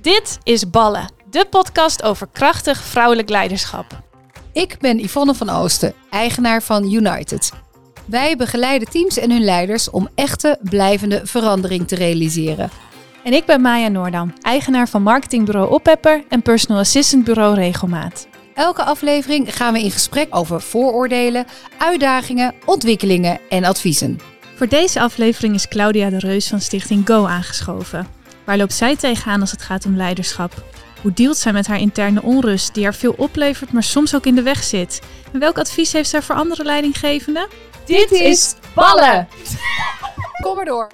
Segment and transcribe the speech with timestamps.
[0.00, 4.02] Dit is Ballen, de podcast over krachtig vrouwelijk leiderschap.
[4.52, 7.52] Ik ben Yvonne van Oosten, eigenaar van United.
[8.04, 12.70] Wij begeleiden teams en hun leiders om echte, blijvende verandering te realiseren.
[13.24, 18.28] En ik ben Maya Noordam, eigenaar van marketingbureau Oppepper en personal assistant bureau Regelmaat.
[18.54, 21.46] Elke aflevering gaan we in gesprek over vooroordelen,
[21.78, 24.20] uitdagingen, ontwikkelingen en adviezen.
[24.54, 28.17] Voor deze aflevering is Claudia de Reus van Stichting Go aangeschoven.
[28.48, 30.52] Waar loopt zij tegenaan als het gaat om leiderschap?
[31.02, 34.34] Hoe dealt zij met haar interne onrust, die haar veel oplevert, maar soms ook in
[34.34, 35.00] de weg zit?
[35.32, 37.48] En welk advies heeft zij voor andere leidinggevenden?
[37.84, 39.28] Dit is Ballen!
[40.42, 40.90] Kom maar door.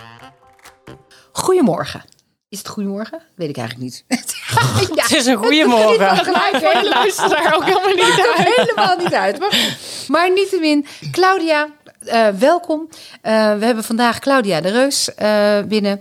[1.33, 2.05] Goedemorgen.
[2.49, 3.23] Is het goedemorgen?
[3.37, 4.05] Weet ik eigenlijk niet.
[4.97, 6.17] ja, het is een goedemorgen.
[6.17, 8.37] Gelijk, Ik luister daar ook helemaal niet Het uit.
[8.37, 9.39] komt helemaal niet uit.
[9.39, 9.77] Maar,
[10.07, 11.69] maar niettemin, Claudia,
[12.07, 12.89] eh, welkom.
[13.21, 16.01] Eh, we hebben vandaag Claudia de Reus eh, binnen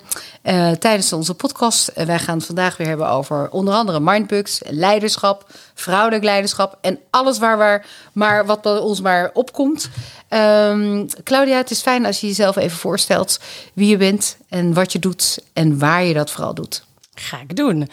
[0.80, 1.92] tijdens onze podcast.
[1.94, 7.40] Wij gaan het vandaag weer hebben over onder andere mindbugs, leiderschap, vrouwelijk leiderschap en alles
[7.40, 9.90] waar, waar maar wat ons maar opkomt.
[10.28, 13.40] Ehm, Claudia, het is fijn als je jezelf even voorstelt
[13.74, 16.86] wie je bent en wat je doet en waar je dat vooral doet.
[17.16, 17.90] Ga ik doen.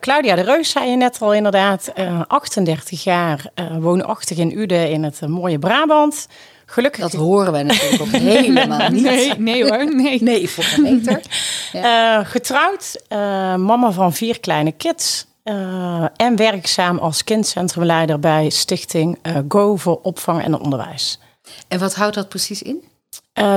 [0.00, 1.92] Claudia de Reus zei je net al inderdaad.
[1.94, 6.26] eh, 38 jaar, eh, woonachtig in Uden in het mooie Brabant.
[6.70, 7.00] Gelukkig.
[7.00, 9.02] Dat horen wij natuurlijk ook helemaal niet.
[9.02, 10.22] Nee, nee hoor, nee.
[10.22, 11.20] Nee, voor meter.
[11.72, 13.18] Eh, getrouwd, eh,
[13.54, 15.26] mama van vier kleine kids.
[15.42, 21.18] eh, en werkzaam als kindcentrumleider bij Stichting Go voor Opvang en Onderwijs.
[21.68, 22.84] En wat houdt dat precies in?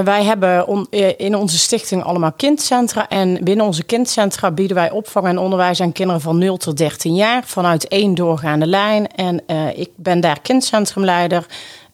[0.03, 3.09] Wij hebben on- in onze stichting allemaal kindcentra.
[3.09, 7.15] En binnen onze kindcentra bieden wij opvang en onderwijs aan kinderen van 0 tot 13
[7.15, 7.43] jaar.
[7.45, 9.07] Vanuit één doorgaande lijn.
[9.15, 9.43] En
[9.75, 11.45] ik ben daar kindcentrumleider.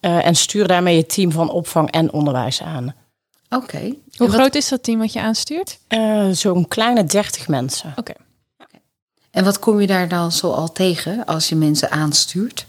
[0.08, 2.95] Eh, en stuur daarmee het team van opvang en onderwijs aan.
[3.50, 3.80] Oké.
[3.80, 5.80] Hoe wat- groot is dat team wat je aanstuurt?
[5.88, 7.94] Eh, Zo'n kleine 30 mensen.
[7.95, 8.14] Oké.
[9.31, 12.66] En wat kom je daar dan zo al tegen als je mensen aanstuurt?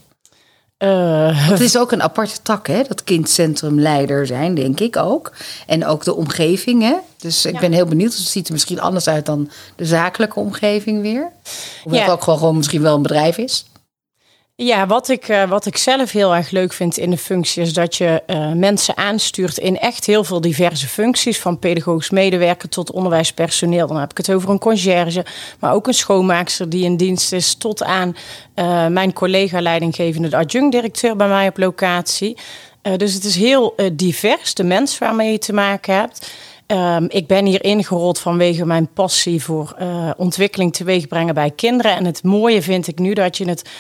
[0.77, 2.83] Eh, Het is ook een aparte tak, hè?
[2.83, 5.33] Dat kindcentrumleider zijn, denk ik ook.
[5.67, 6.95] En ook de omgeving, hè?
[7.17, 7.61] Dus ik Ja.
[7.61, 8.13] ben heel benieuwd.
[8.15, 11.31] Het ziet er misschien anders uit dan de zakelijke omgeving weer.
[11.83, 12.05] Hoewel Ja.
[12.07, 13.67] het ook gewoon, gewoon misschien wel een bedrijf is.
[14.63, 17.73] Ja, wat ik, eh, wat ik zelf heel erg leuk vind in de functie is
[17.73, 21.39] dat je eh, mensen aanstuurt in echt heel veel diverse functies.
[21.39, 23.87] Van pedagogisch medewerker tot onderwijspersoneel.
[23.87, 25.25] Dan heb ik het over een conciërge,
[25.59, 27.55] maar ook een schoonmaakster die in dienst is.
[27.55, 28.17] Tot aan
[28.55, 32.37] eh, mijn collega leidinggevende, de adjunct-directeur bij mij op locatie.
[32.97, 36.31] Dus het is heel divers, de mens waarmee je te maken hebt.
[36.67, 39.77] Ehm, ik ben hier ingerold vanwege mijn passie voor
[40.17, 41.97] ontwikkeling teweeg brengen bij kinderen.
[41.97, 43.71] En het mooie vind ik nu dat je het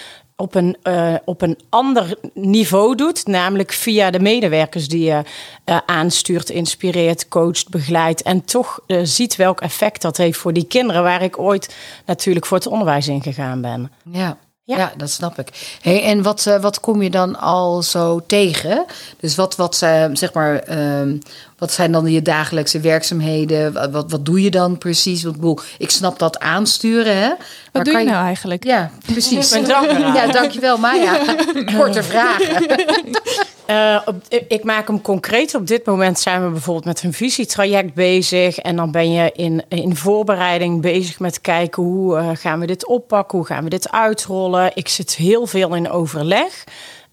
[0.40, 3.26] op een, eh, op een ander niveau doet.
[3.26, 5.22] Namelijk via de medewerkers die je
[5.64, 8.22] eh, aanstuurt, inspireert, coacht, begeleidt.
[8.22, 11.02] En toch eh, ziet welk effect dat heeft voor die kinderen.
[11.02, 11.74] Waar ik ooit
[12.06, 13.90] natuurlijk voor het onderwijs ingegaan ben.
[14.10, 14.38] Ja.
[14.68, 14.76] Ja.
[14.76, 14.92] Ja.
[14.96, 15.78] dat snap ik.
[15.80, 18.84] Hey, en wat, eh, wat kom je dan al zo tegen?
[19.20, 21.16] Dus wat, wat, eh, zeg maar, ehm,
[21.58, 23.72] wat zijn dan je dagelijkse werkzaamheden?
[23.72, 25.22] Wat, wat, wat doe je dan precies?
[25.22, 27.28] Want, ik bedoel, ik snap dat aansturen, hè?
[27.28, 27.38] Wat
[27.72, 28.64] Maar doe kan je nou eigenlijk?
[28.64, 29.52] Ja, precies.
[29.52, 30.14] Ik ben dankbaar.
[30.14, 31.18] Ja, dankjewel Maya.
[31.76, 32.66] Korte vragen.
[33.68, 34.00] Eh,
[34.48, 35.54] ik maak hem concreet.
[35.54, 38.58] Op dit moment zijn we bijvoorbeeld met een visietraject bezig.
[38.58, 42.86] En dan ben je in, in voorbereiding bezig met kijken hoe eh, gaan we dit
[42.86, 44.70] oppakken, hoe gaan we dit uitrollen.
[44.74, 46.64] Ik zit heel veel in overleg.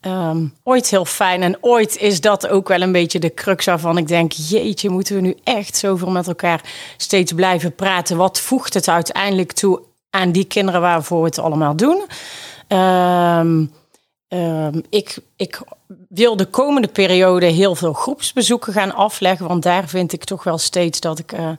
[0.02, 1.44] Ehm, ooit heel fijn.
[1.44, 5.16] En ooit is dat ook wel een beetje de crux waarvan ik denk: jeetje, moeten
[5.16, 6.62] we nu echt zoveel met elkaar
[6.98, 8.18] steeds blijven praten?
[8.18, 12.06] Wat voegt het uiteindelijk toe aan die kinderen waarvoor we het allemaal doen?
[12.68, 13.66] Ehm,
[14.28, 15.62] Ehm, ik, ik
[16.10, 19.48] wil de komende periode heel veel groepsbezoeken gaan afleggen.
[19.48, 21.50] Want daar vind ik toch wel steeds dat ik eh,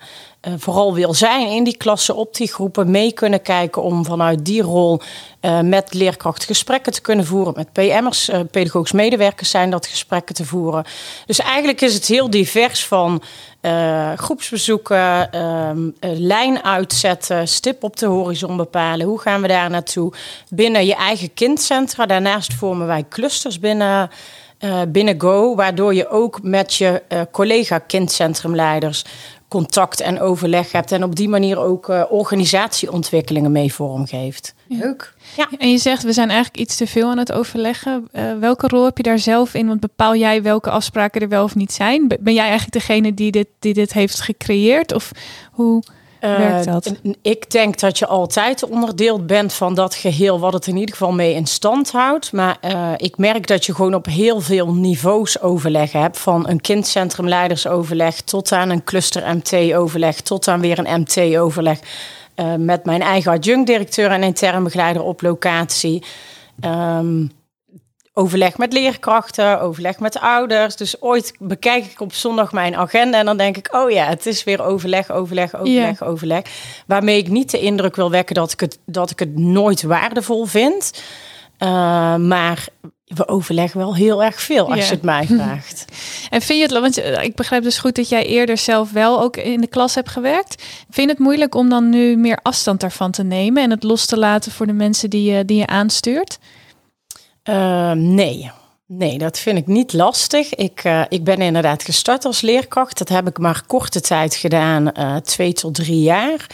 [0.41, 4.45] eh, vooral wil zijn in die klassen, op die groepen, mee kunnen kijken om vanuit
[4.45, 5.01] die rol
[5.41, 7.53] eh, met leerkrachten gesprekken te kunnen voeren.
[7.57, 10.85] Met PM'ers, pedagogisch medewerkers zijn dat gesprekken te voeren.
[11.27, 13.23] Dus eigenlijk is het heel divers van
[13.67, 19.07] eh, groepsbezoeken, ehm, eh, lijn uitzetten, stip op de horizon bepalen.
[19.07, 20.13] Hoe gaan we daar naartoe?
[20.51, 22.07] Binnen je eigen kindcentra.
[22.07, 24.11] Daarnaast vormen wij clusters binnen,
[24.59, 29.05] eh, binnen Go, waardoor je ook met je eh, collega kindcentrumleiders
[29.49, 30.93] contact en overleg hebt.
[30.93, 34.55] En op die manier ook eh, organisatieontwikkelingen mee vormgeeft.
[34.69, 35.15] Leuk.
[35.59, 38.09] En je zegt, we zijn eigenlijk iets te veel aan het overleggen.
[38.13, 39.67] Eh, welke rol heb je daar zelf in?
[39.67, 42.07] Want bepaal jij welke afspraken er wel of niet zijn?
[42.21, 44.93] Ben jij eigenlijk degene die dit, die dit heeft gecreëerd?
[44.93, 45.11] Of
[45.53, 45.83] hoe
[46.21, 46.87] werkt dat?
[46.87, 50.95] Eh, ik denk dat je altijd onderdeel bent van dat geheel, wat het in ieder
[50.95, 52.33] geval mee in stand houdt.
[52.33, 56.19] Maar eh, ik merk dat je gewoon op heel veel niveaus overleggen hebt.
[56.19, 61.79] Van een kindcentrumleidersoverleg tot aan een cluster MT-overleg, tot aan weer een MT-overleg.
[62.35, 66.03] eh, met mijn eigen adjunct-directeur en intern begeleider op locatie.
[66.61, 67.27] Ehm,
[68.19, 70.77] overleg met leerkrachten, overleg met ouders.
[70.77, 74.27] Dus ooit bekijk ik op zondag mijn agenda en dan denk ik, oh ja, het
[74.27, 76.43] is weer overleg, overleg, overleg, overleg.
[76.87, 80.45] Waarmee ik niet de indruk wil wekken dat ik het, dat ik het nooit waardevol
[80.45, 81.03] vind.
[81.59, 81.69] Uh,
[82.17, 82.67] maar
[83.07, 85.85] we overleggen wel heel erg veel als je het mij vraagt.
[86.31, 89.21] En vind je het, want eh, ik begrijp dus goed dat jij eerder zelf wel
[89.21, 90.63] ook in de klas hebt gewerkt.
[90.91, 94.07] Vind je het moeilijk om dan nu meer afstand daarvan te nemen en het los
[94.07, 96.39] te laten voor de mensen die je, die je aanstuurt?
[97.49, 98.51] Uh, nee.
[98.89, 100.55] Nee, dat vind ik niet lastig.
[100.55, 102.99] Ik, uh, ik ben inderdaad gestart als leerkracht.
[102.99, 106.47] Dat heb ik maar korte tijd gedaan, uh, twee tot drie jaar.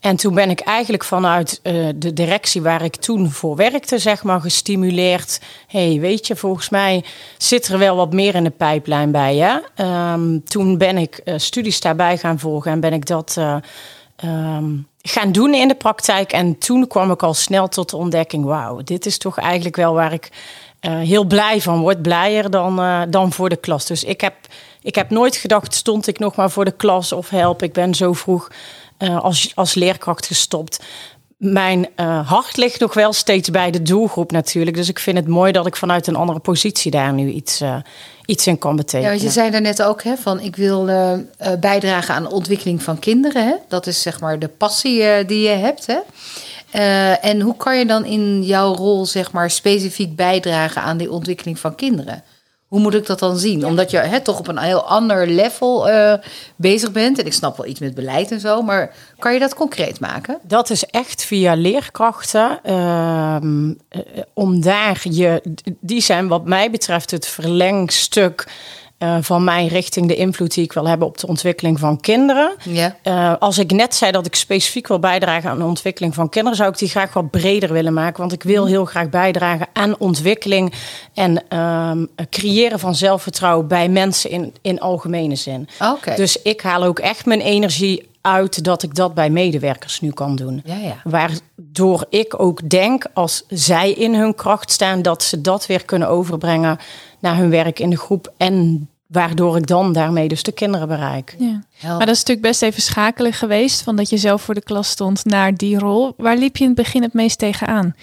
[0.00, 4.22] En toen ben ik eigenlijk vanuit uh, de directie waar ik toen voor werkte, zeg
[4.22, 5.40] maar, gestimuleerd.
[5.66, 7.04] hey, weet je, volgens mij
[7.38, 9.62] zit er wel wat meer in de pijplijn bij je.
[9.84, 13.36] Um, toen ben ik studies daarbij gaan volgen en ben ik dat
[14.24, 16.32] um, gaan doen in de praktijk.
[16.32, 19.94] En toen kwam ik al snel tot de ontdekking: wauw, dit is toch eigenlijk wel
[19.94, 20.28] waar ik
[20.80, 22.02] uh, heel blij van word.
[22.02, 23.86] Blijer dan, uh, dan voor de klas.
[23.86, 24.34] Dus ik heb,
[24.82, 27.62] ik heb nooit gedacht: stond ik nog maar voor de klas of help.
[27.62, 28.48] Ik ben zo vroeg
[28.98, 30.84] uh, als, als leerkracht gestopt.
[31.42, 31.88] Mijn
[32.24, 34.76] hart ligt nog wel steeds bij de doelgroep natuurlijk.
[34.76, 37.62] Dus ik vind het mooi dat ik vanuit een andere positie daar nu iets,
[38.26, 39.14] iets in kan betekenen.
[39.16, 41.12] Ja, je zei daarnet ook hè, van ik wil uh,
[41.60, 43.46] bijdragen aan de ontwikkeling van kinderen.
[43.46, 43.54] Hè?
[43.68, 45.86] Dat is zeg maar de passie die je hebt.
[45.86, 45.98] Hè?
[47.12, 51.58] En hoe kan je dan in jouw rol zeg maar specifiek bijdragen aan die ontwikkeling
[51.58, 52.22] van kinderen?
[52.72, 53.66] Hoe moet ik dat dan zien?
[53.66, 56.14] Omdat je hè, toch op een heel ander level uh,
[56.56, 57.18] bezig bent.
[57.18, 58.62] En ik snap wel iets met beleid en zo.
[58.62, 60.38] Maar kan je dat concreet maken?
[60.42, 62.60] Dat is echt via leerkrachten.
[62.66, 63.36] Uh,
[64.34, 65.42] om daar je...
[65.80, 68.46] Die zijn wat mij betreft het verlengstuk...
[69.02, 72.54] Uh, van mij richting de invloed die ik wil hebben op de ontwikkeling van kinderen.
[72.62, 72.96] Ja.
[73.04, 76.56] Uh, als ik net zei dat ik specifiek wil bijdragen aan de ontwikkeling van kinderen,
[76.56, 78.20] zou ik die graag wat breder willen maken.
[78.20, 80.72] Want ik wil heel graag bijdragen aan ontwikkeling
[81.14, 81.92] en uh,
[82.30, 85.68] creëren van zelfvertrouwen bij mensen in, in algemene zin.
[85.92, 86.16] Okay.
[86.16, 90.36] Dus ik haal ook echt mijn energie uit dat ik dat bij medewerkers nu kan
[90.36, 90.62] doen.
[90.64, 90.96] Ja, ja.
[91.04, 96.08] Waardoor ik ook denk, als zij in hun kracht staan, dat ze dat weer kunnen
[96.08, 96.78] overbrengen
[97.18, 101.36] naar hun werk in de groep en waardoor ik dan daarmee dus de kinderen bereik.
[101.38, 101.60] Ja.
[101.82, 104.88] Maar dat is natuurlijk best even schakelen geweest, van dat je zelf voor de klas
[104.88, 106.14] stond naar die rol.
[106.16, 107.94] Waar liep je in het begin het meest tegenaan?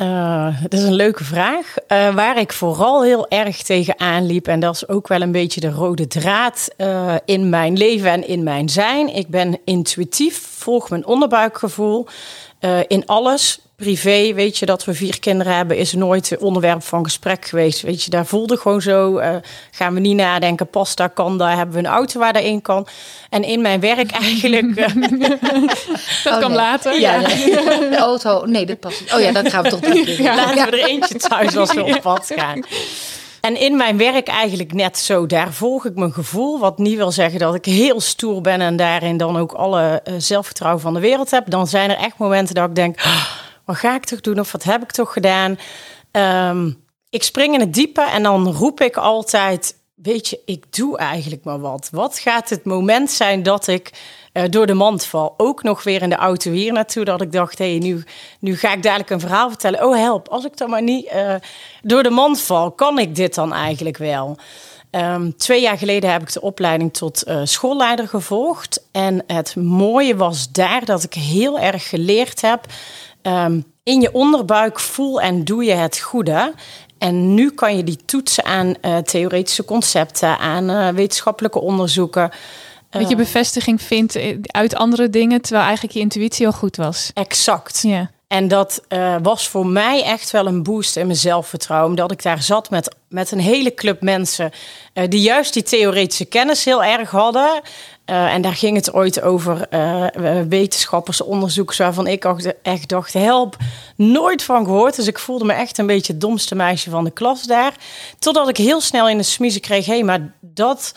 [0.00, 1.74] Uh, dat is een leuke vraag.
[1.88, 5.60] Uh, waar ik vooral heel erg tegenaan liep, en dat is ook wel een beetje
[5.60, 9.14] de rode draad uh, in mijn leven en in mijn zijn.
[9.14, 12.06] Ik ben intuïtief, volg mijn onderbuikgevoel
[12.86, 17.44] in alles privé, weet je, dat we vier kinderen hebben, is nooit onderwerp van gesprek
[17.44, 17.80] geweest.
[17.80, 19.18] Weet je, daar voelde gewoon zo.
[19.18, 19.36] Uh,
[19.70, 22.86] gaan we niet nadenken, pasta kan, daar hebben we een auto waar daarin kan.
[23.30, 24.64] En in mijn werk eigenlijk.
[24.64, 24.86] Uh,
[26.24, 26.58] dat oh, kan nee.
[26.58, 27.00] later.
[27.00, 27.26] Ja, ja.
[27.90, 28.44] de auto.
[28.46, 29.12] Nee, dat past niet.
[29.12, 30.04] Oh ja, dan gaan we toch doen.
[30.24, 32.64] Ja, laten we er eentje thuis als we op pad gaan.
[33.40, 35.26] En in mijn werk eigenlijk net zo.
[35.26, 36.58] Daar volg ik mijn gevoel.
[36.58, 40.14] Wat niet wil zeggen dat ik heel stoer ben en daarin dan ook alle uh,
[40.18, 41.50] zelfvertrouwen van de wereld heb.
[41.50, 42.98] Dan zijn er echt momenten dat ik denk.
[42.98, 45.58] Oh, wat ga ik toch doen of wat heb ik toch gedaan?
[46.12, 50.98] Um, ik spring in het diepe en dan roep ik altijd, weet je, ik doe
[50.98, 51.88] eigenlijk maar wat.
[51.92, 53.90] Wat gaat het moment zijn dat ik
[54.32, 55.34] uh, door de mand val?
[55.36, 58.04] Ook nog weer in de auto hier naartoe, dat ik dacht, hé, hey, nu,
[58.40, 59.84] nu ga ik dadelijk een verhaal vertellen.
[59.84, 61.34] Oh help, als ik dan maar niet uh,
[61.82, 64.36] door de mand val, kan ik dit dan eigenlijk wel?
[64.90, 68.82] Um, twee jaar geleden heb ik de opleiding tot uh, schoolleider gevolgd.
[68.92, 72.66] En het mooie was daar dat ik heel erg geleerd heb
[73.22, 76.54] Um, in je onderbuik voel en doe je het goede.
[76.98, 82.30] En nu kan je die toetsen aan uh, theoretische concepten, aan uh, wetenschappelijke onderzoeken.
[82.90, 87.10] Dat je bevestiging vindt uit andere dingen, terwijl eigenlijk je intuïtie al goed was.
[87.14, 87.82] Exact.
[87.82, 88.10] Ja.
[88.28, 91.90] En dat uh, was voor mij echt wel een boost in mijn zelfvertrouwen.
[91.90, 94.50] Omdat ik daar zat met, met een hele club mensen
[94.94, 97.60] uh, die juist die theoretische kennis heel erg hadden.
[98.06, 99.68] Uh, en daar ging het ooit over
[100.48, 102.24] wetenschappers, onderzoekers waarvan ik
[102.62, 103.56] echt dacht, help,
[103.96, 104.96] nooit van gehoord.
[104.96, 107.72] Dus ik voelde me echt een beetje het domste meisje van de klas daar.
[108.18, 110.94] Totdat ik heel snel in de smiezen kreeg, hé, hey, maar dat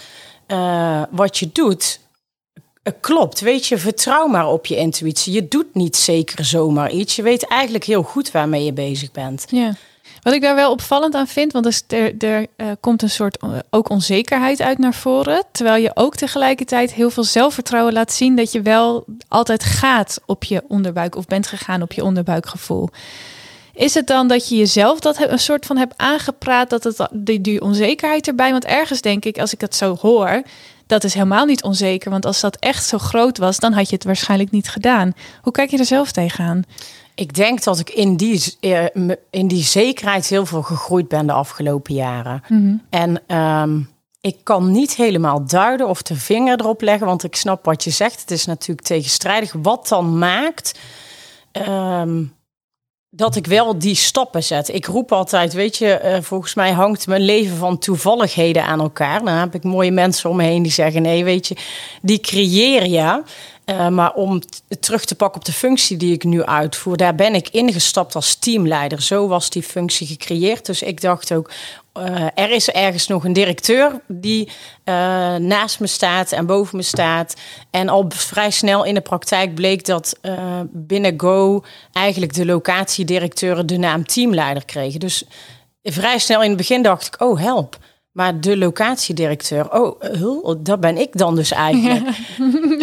[1.10, 2.00] wat je doet,
[3.00, 5.34] Klopt, weet je, vertrouw maar op je intuïtie.
[5.34, 7.16] Je doet niet zeker zomaar iets.
[7.16, 9.46] Je weet eigenlijk heel goed waarmee je bezig bent.
[9.50, 9.74] Ja.
[10.22, 13.52] Wat ik daar wel opvallend aan vind, want er, er uh, komt een soort uh,
[13.70, 15.44] ook onzekerheid uit naar voren.
[15.52, 20.44] Terwijl je ook tegelijkertijd heel veel zelfvertrouwen laat zien dat je wel altijd gaat op
[20.44, 22.90] je onderbuik of bent gegaan op je onderbuikgevoel.
[23.74, 27.42] Is het dan dat je jezelf dat een soort van hebt aangepraat, dat het die,
[27.42, 28.52] die onzekerheid erbij?
[28.52, 30.42] Want ergens denk ik, als ik het zo hoor,
[30.92, 32.12] dat is helemaal niet onzeker.
[32.12, 35.14] Want als dat echt zo groot was, dan had je het waarschijnlijk niet gedaan.
[35.42, 36.64] Hoe kijk je er zelf tegenaan?
[37.16, 38.86] Ik denk dat ik in die, eh,
[39.30, 42.44] in die zekerheid heel veel gegroeid ben de afgelopen jaren.
[42.48, 42.76] Mhm.
[42.90, 43.80] En ehm,
[44.22, 47.90] ik kan niet helemaal duiden of de vinger erop leggen, want ik snap wat je
[47.90, 48.22] zegt.
[48.22, 49.54] Het is natuurlijk tegenstrijdig.
[49.62, 50.80] Wat dan maakt
[51.52, 52.24] ehm,
[53.14, 54.74] dat ik wel die stappen zet.
[54.74, 59.24] Ik roep altijd, weet je, eh, volgens mij hangt mijn leven van toevalligheden aan elkaar.
[59.24, 61.56] Dan heb ik mooie mensen om me heen die zeggen: nee, weet je,
[62.02, 63.24] die creëer je.
[63.66, 64.42] Uh, maar om
[64.80, 68.36] terug te pakken op de functie die ik nu uitvoer, daar ben ik ingestapt als
[68.36, 69.02] teamleider.
[69.02, 70.66] Zo was die functie gecreëerd.
[70.66, 71.52] Dus ik dacht ook,
[71.94, 74.54] uh, er is ergens nog een directeur die uh,
[75.36, 77.36] naast me staat en boven me staat.
[77.72, 80.20] En al vrij snel in de praktijk bleek dat
[80.70, 85.00] binnen Go eigenlijk de locatiedirecteuren de naam teamleider kregen.
[85.00, 85.24] Dus
[85.84, 87.78] vrij snel in het begin dacht ik, oh help.
[88.12, 92.18] Maar de locatiedirecteur, oh, dat ben ik dan dus eigenlijk.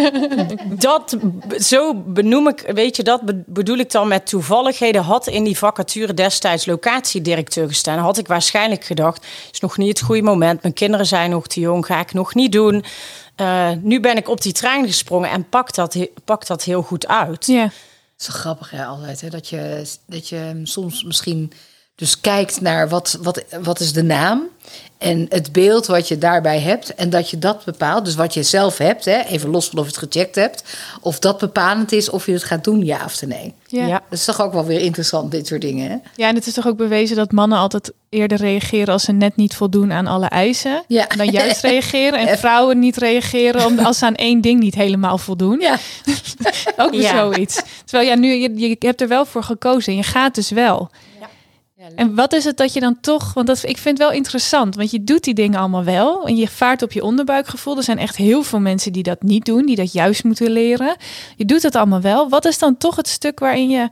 [0.81, 1.17] dat,
[1.59, 5.03] zo benoem ik, weet je, dat bedoel ik dan met toevalligheden.
[5.03, 10.07] Had in die vacature destijds locatiedirecteur gestaan, had ik waarschijnlijk gedacht: is nog niet het
[10.07, 10.63] goede moment.
[10.63, 12.85] Mijn kinderen zijn nog te jong, ga ik nog niet doen.
[13.41, 17.07] Uh, nu ben ik op die trein gesprongen en pak dat, pak dat heel goed
[17.07, 17.47] uit.
[17.47, 17.63] Ja.
[17.63, 17.73] Het
[18.19, 19.21] is zo grappig, hè, altijd.
[19.21, 21.53] Hè, dat, je, dat je soms misschien
[21.99, 24.49] dus kijkt naar wat, wat, wat is de naam
[24.99, 26.95] en het beeld wat je daarbij hebt.
[26.95, 28.05] En dat je dat bepaalt.
[28.05, 30.65] Dus wat je zelf hebt, hè, even los van of je het gecheckt hebt.
[31.01, 33.55] Of dat bepalend is of je het gaat doen, ja of nee.
[33.67, 33.89] Ja.
[33.89, 35.91] Dat is toch ook wel weer interessant, dit soort dingen.
[35.91, 35.97] Hè?
[36.15, 39.37] Ja, en het is toch ook bewezen dat mannen altijd eerder reageren als ze net
[39.37, 40.85] niet voldoen aan alle eisen.
[40.89, 41.07] Ja.
[41.17, 42.27] Dan juist reageren.
[42.27, 45.61] En vrouwen niet reageren om, als ze aan één ding niet helemaal voldoen.
[45.61, 45.79] Ja.
[46.77, 47.63] ook weer zoiets.
[47.85, 50.91] Terwijl ja, nu, je, je hebt er wel voor gekozen en je gaat dus wel.
[51.95, 54.75] En wat is het dat je dan toch, want dat, ik vind het wel interessant,
[54.75, 57.77] want je doet die dingen allemaal wel en je vaart op je onderbuikgevoel.
[57.77, 60.97] Er zijn echt heel veel mensen die dat niet doen, die dat juist moeten leren.
[61.37, 62.29] Je doet het allemaal wel.
[62.29, 63.89] Wat is dan toch het stuk waarin je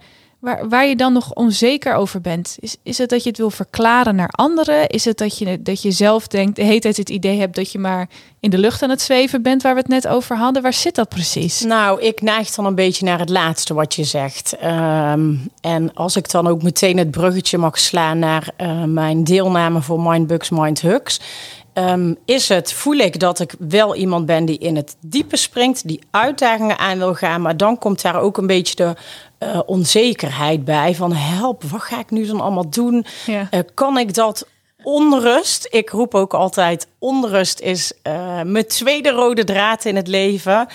[0.47, 2.57] Waar, waar je dan nog onzeker over bent?
[2.61, 4.89] Is, is het dat je het wil verklaren naar anderen?
[4.89, 7.73] Is het dat je, dat je zelf denkt, de hele tijd het idee hebt dat
[7.73, 8.09] je maar
[8.41, 10.63] in de lucht aan het zweven bent, waar we het net over hadden?
[10.63, 11.61] Waar zit dat precies?
[11.61, 14.57] Nou, ik neig dan een beetje naar het laatste wat je zegt.
[14.57, 19.83] Ehm, en als ik dan ook meteen het bruggetje mag slaan naar uh, mijn deelname
[19.83, 21.21] voor Mindbugs, Mindhugs.
[21.79, 25.89] Um, is het, voel ik dat ik wel iemand ben die in het diepe springt,
[25.89, 28.95] die uitdagingen aan wil gaan, maar dan komt daar ook een beetje de
[29.39, 33.07] uh, onzekerheid bij van help, wat ga ik nu dan allemaal doen?
[33.27, 33.49] Ja.
[33.51, 34.47] Uh, kan ik dat
[34.83, 35.69] onrust?
[35.71, 40.69] Ik roep ook altijd onrust is uh, mijn tweede rode draad in het leven.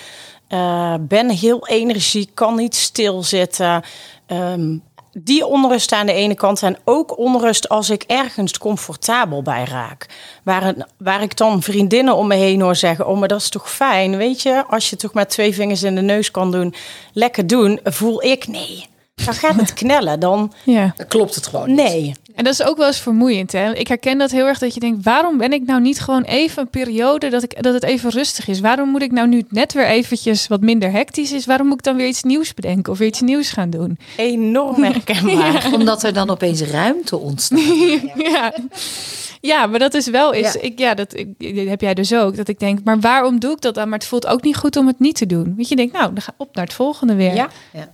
[1.00, 3.82] ben heel energiek, kan niet stilzitten.
[4.26, 9.64] Um, die onrust aan de ene kant en ook onrust als ik ergens comfortabel bij
[9.64, 10.06] raak.
[10.42, 13.70] Waar, waar ik dan vriendinnen om me heen hoor zeggen: Oh, maar dat is toch
[13.70, 14.64] fijn, weet je?
[14.68, 16.74] Als je toch met twee vingers in de neus kan doen,
[17.12, 18.90] lekker doen, voel ik nee.
[19.14, 20.20] Dan gaat het knellen.
[20.20, 20.92] Dan, ja.
[20.96, 21.74] dan klopt het gewoon.
[21.74, 22.14] Nee.
[22.34, 23.52] En dat is ook wel eens vermoeiend.
[23.52, 23.74] Hè?
[23.74, 26.62] Ik herken dat heel erg dat je denkt: waarom ben ik nou niet gewoon even
[26.62, 28.60] een periode dat, ik, dat het even rustig is?
[28.60, 31.46] Waarom moet ik nou nu net weer eventjes wat minder hectisch is?
[31.46, 33.98] Waarom moet ik dan weer iets nieuws bedenken of weer iets nieuws gaan doen?
[34.16, 35.68] Enorm herkenbaar.
[35.68, 35.72] ja.
[35.72, 37.60] Omdat er dan opeens ruimte ontstaat.
[38.32, 38.52] ja.
[39.40, 40.52] Ja, maar dat is wel is.
[40.52, 40.60] Ja.
[40.60, 41.28] Ik, ja, dat ik,
[41.68, 42.36] heb jij dus ook.
[42.36, 43.88] Dat ik denk, maar waarom doe ik dat dan?
[43.88, 45.54] Maar het voelt ook niet goed om het niet te doen.
[45.56, 47.34] Weet je, denk, nou, dan ga op naar het volgende weer.
[47.34, 47.48] Ja.
[47.72, 47.92] ja.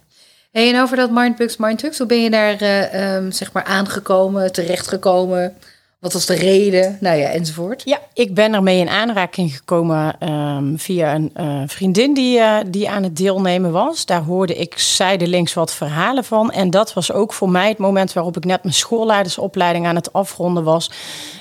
[0.67, 5.57] En over dat Mindbugs, Mindhugs, hoe ben je daar uh, um, zeg maar aangekomen, terechtgekomen?
[5.99, 6.99] Wat was de reden?
[7.01, 7.83] Nou ja, enzovoort.
[7.85, 12.91] Ja, ik ben ermee in aanraking gekomen um, via een uh, vriendin die, uh, die
[12.91, 14.07] aan het deelnemen was.
[14.07, 16.51] Daar hoorde ik zijdelings wat verhalen van.
[16.51, 20.13] En dat was ook voor mij het moment waarop ik net mijn schoolleidersopleiding aan het
[20.13, 20.91] afronden was.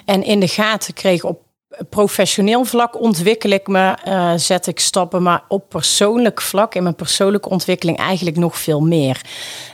[0.06, 1.47] En in de gaten kreeg op
[1.90, 6.96] professioneel vlak ontwikkel ik me, uh, zet ik stappen, maar op persoonlijk vlak, in mijn
[6.96, 9.22] persoonlijke ontwikkeling eigenlijk nog veel meer.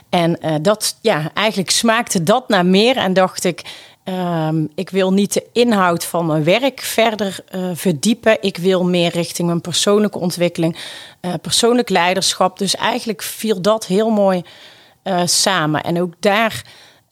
[0.08, 3.62] En uh, dat, ja, eigenlijk smaakte dat naar meer en dacht ik,
[4.04, 8.36] um, ik wil niet de inhoud van mijn werk verder uh, verdiepen.
[8.40, 10.76] Ik wil meer richting mijn persoonlijke ontwikkeling,
[11.40, 12.58] persoonlijk leiderschap.
[12.58, 14.42] Dus eigenlijk viel dat heel mooi
[15.24, 15.82] samen.
[15.82, 16.62] En ook daar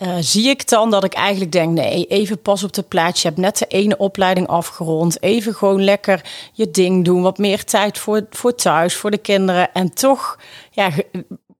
[0.02, 3.22] uh, zie ik dan dat ik eigenlijk denk: nee, even pas op de plaats.
[3.22, 5.22] Je hebt net de ene opleiding afgerond.
[5.22, 7.22] Even gewoon lekker je ding doen.
[7.22, 9.72] Wat meer tijd voor, voor thuis, voor de kinderen.
[9.72, 10.38] En toch
[10.70, 10.90] ja,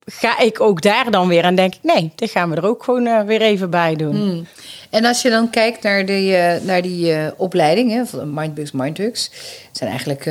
[0.04, 3.06] ga ik ook daar dan weer en denk nee, dit gaan we er ook gewoon
[3.06, 4.14] uh, weer even bij doen.
[4.16, 4.46] Hmm.
[4.90, 6.22] En als je dan kijkt naar, de,
[6.60, 9.24] uh, naar die opleiding, hè, van Mindbugs, Mindhugs,
[9.68, 10.30] het zijn eigenlijk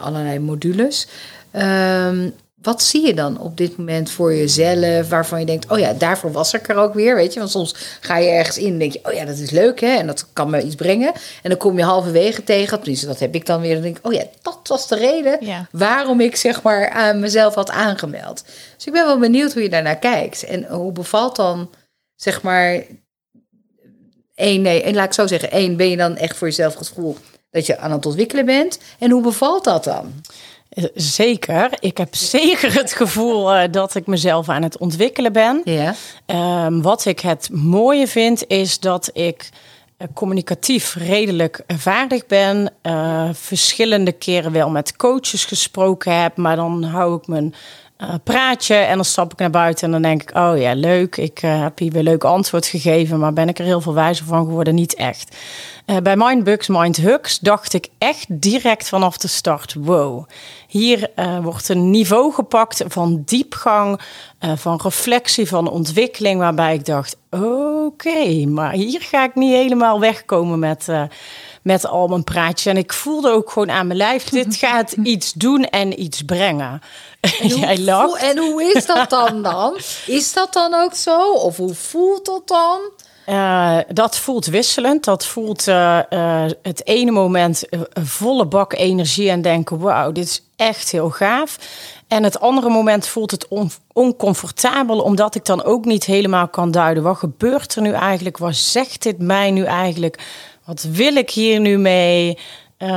[0.00, 1.08] allerlei modules.
[1.52, 5.08] Um, wat zie je dan op dit moment voor jezelf?
[5.08, 7.14] Waarvan je denkt, oh ja, daarvoor was ik er ook weer.
[7.14, 9.50] Weet je, want soms ga je ergens in en denk je, oh ja, dat is
[9.50, 9.96] leuk hè.
[9.96, 11.12] En dat kan me iets brengen.
[11.42, 12.78] En dan kom je halverwege tegen.
[12.78, 13.72] Tenminste, dat heb ik dan weer.
[13.74, 15.68] Dan denk ik, oh ja, dat was de reden Ja.
[15.70, 18.44] waarom ik zeg maar aan mezelf had aangemeld.
[18.76, 20.44] Dus ik ben wel benieuwd hoe je daarnaar kijkt.
[20.44, 21.70] En hoe bevalt dan,
[22.16, 22.82] zeg maar,
[24.34, 26.88] één, nee, en laat ik zo zeggen, één, ben je dan echt voor jezelf het
[26.88, 27.16] gevoel
[27.50, 28.78] dat je aan het ontwikkelen bent?
[28.98, 30.12] En hoe bevalt dat dan?
[30.94, 31.70] Zeker.
[31.80, 35.60] Ik heb zeker het gevoel eh, dat ik mezelf aan het ontwikkelen ben.
[35.64, 35.94] Ja.
[36.26, 39.48] Ehm, wat ik het mooie vind, is dat ik
[39.96, 42.72] eh, communicatief redelijk vaardig ben.
[42.82, 47.54] eh, verschillende keren wel met coaches gesproken heb, maar dan hou ik mijn
[48.24, 51.38] praatje en dan stap ik naar buiten en dan denk ik, oh ja, leuk, ik
[51.38, 54.74] heb hier weer leuk antwoord gegeven, maar ben ik er heel veel wijzer van geworden?
[54.74, 55.36] Niet echt.
[56.02, 60.28] Bij Mindbugs, Mindhugs dacht ik echt direct vanaf de start, wow,
[60.68, 64.00] hier eh, wordt een niveau gepakt van diepgang,
[64.38, 70.00] eh, van reflectie, van ontwikkeling, waarbij ik dacht, oké, maar hier ga ik niet helemaal
[70.00, 71.02] wegkomen met, eh,
[71.62, 72.66] met al mijn praatjes.
[72.72, 76.80] En ik voelde ook gewoon aan mijn lijf, dit gaat iets doen en iets brengen.
[77.60, 78.06] Jij lacht.
[78.08, 79.76] Hoe- En hoe is dat dan dan?
[80.06, 81.32] Is dat dan ook zo?
[81.32, 82.78] Of hoe voelt dat dan?
[83.28, 85.04] Eh, dat voelt wisselend.
[85.04, 90.24] Dat voelt eh, eh, het ene moment een volle bak energie en denken: wauw, dit
[90.24, 91.58] is echt heel gaaf.
[92.06, 96.70] En het andere moment voelt het on- oncomfortabel, omdat ik dan ook niet helemaal kan
[96.70, 98.38] duiden: wat gebeurt er nu eigenlijk?
[98.38, 100.26] Wat zegt dit mij nu eigenlijk?
[100.64, 102.38] Wat wil ik hier nu mee?
[102.76, 102.88] Eh,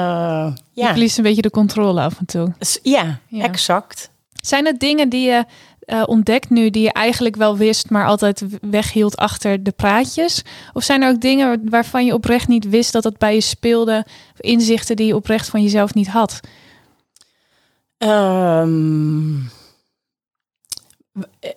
[0.74, 0.88] Je ja.
[0.88, 2.54] verliest een beetje de controle af en toe.
[2.84, 3.44] Ja, Ja.
[3.44, 4.10] exact.
[4.34, 5.46] Zijn het dingen die je
[5.86, 10.44] eh, ontdekt nu, die je eigenlijk wel wist, maar altijd weghield achter de praatjes?
[10.74, 14.06] Of zijn er ook dingen waarvan je oprecht niet wist dat het bij je speelde?
[14.34, 16.40] Of inzichten die je oprecht van jezelf niet had?
[17.98, 19.34] Ehm,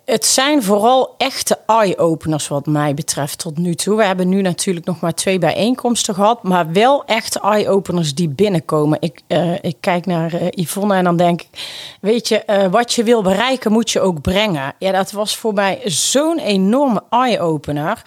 [0.04, 3.96] het zijn vooral echte eye-openers wat mij betreft tot nu toe.
[3.96, 8.98] We hebben nu natuurlijk nog maar twee bijeenkomsten gehad, maar wel echte eye-openers die binnenkomen.
[9.00, 11.48] Ik, eh, ik kijk naar eh, Yvonne en dan denk ik,
[12.00, 14.74] weet je, eh, wat je wil bereiken moet je ook brengen.
[14.78, 18.02] Ja, dat was voor mij zo'n enorme eye-opener.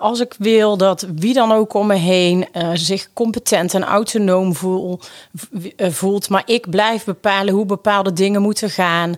[0.00, 4.54] Als ik wil dat wie dan ook om me heen zich competent en autonoom
[5.76, 9.14] voelt, maar ik blijf bepalen hoe bepaalde dingen moeten gaan.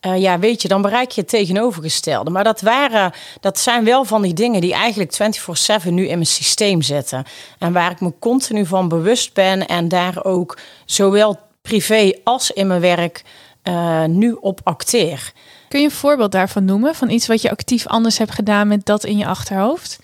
[0.00, 2.30] Eh, ja, weet je, dan bereik je het tegenovergestelde.
[2.30, 5.36] Maar dat, waren, dat zijn wel van die dingen die eigenlijk
[5.84, 7.24] 24-7 nu in mijn systeem zitten.
[7.58, 12.66] En waar ik me continu van bewust ben en daar ook zowel privé als in
[12.66, 13.22] mijn werk
[13.62, 15.32] eh, nu op acteer.
[15.68, 16.94] Kun je een voorbeeld daarvan noemen?
[16.94, 19.98] Van iets wat je actief anders hebt gedaan met dat in je achterhoofd?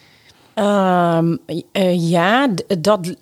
[0.55, 1.37] Ehm,
[1.73, 3.15] eh, ja, dat,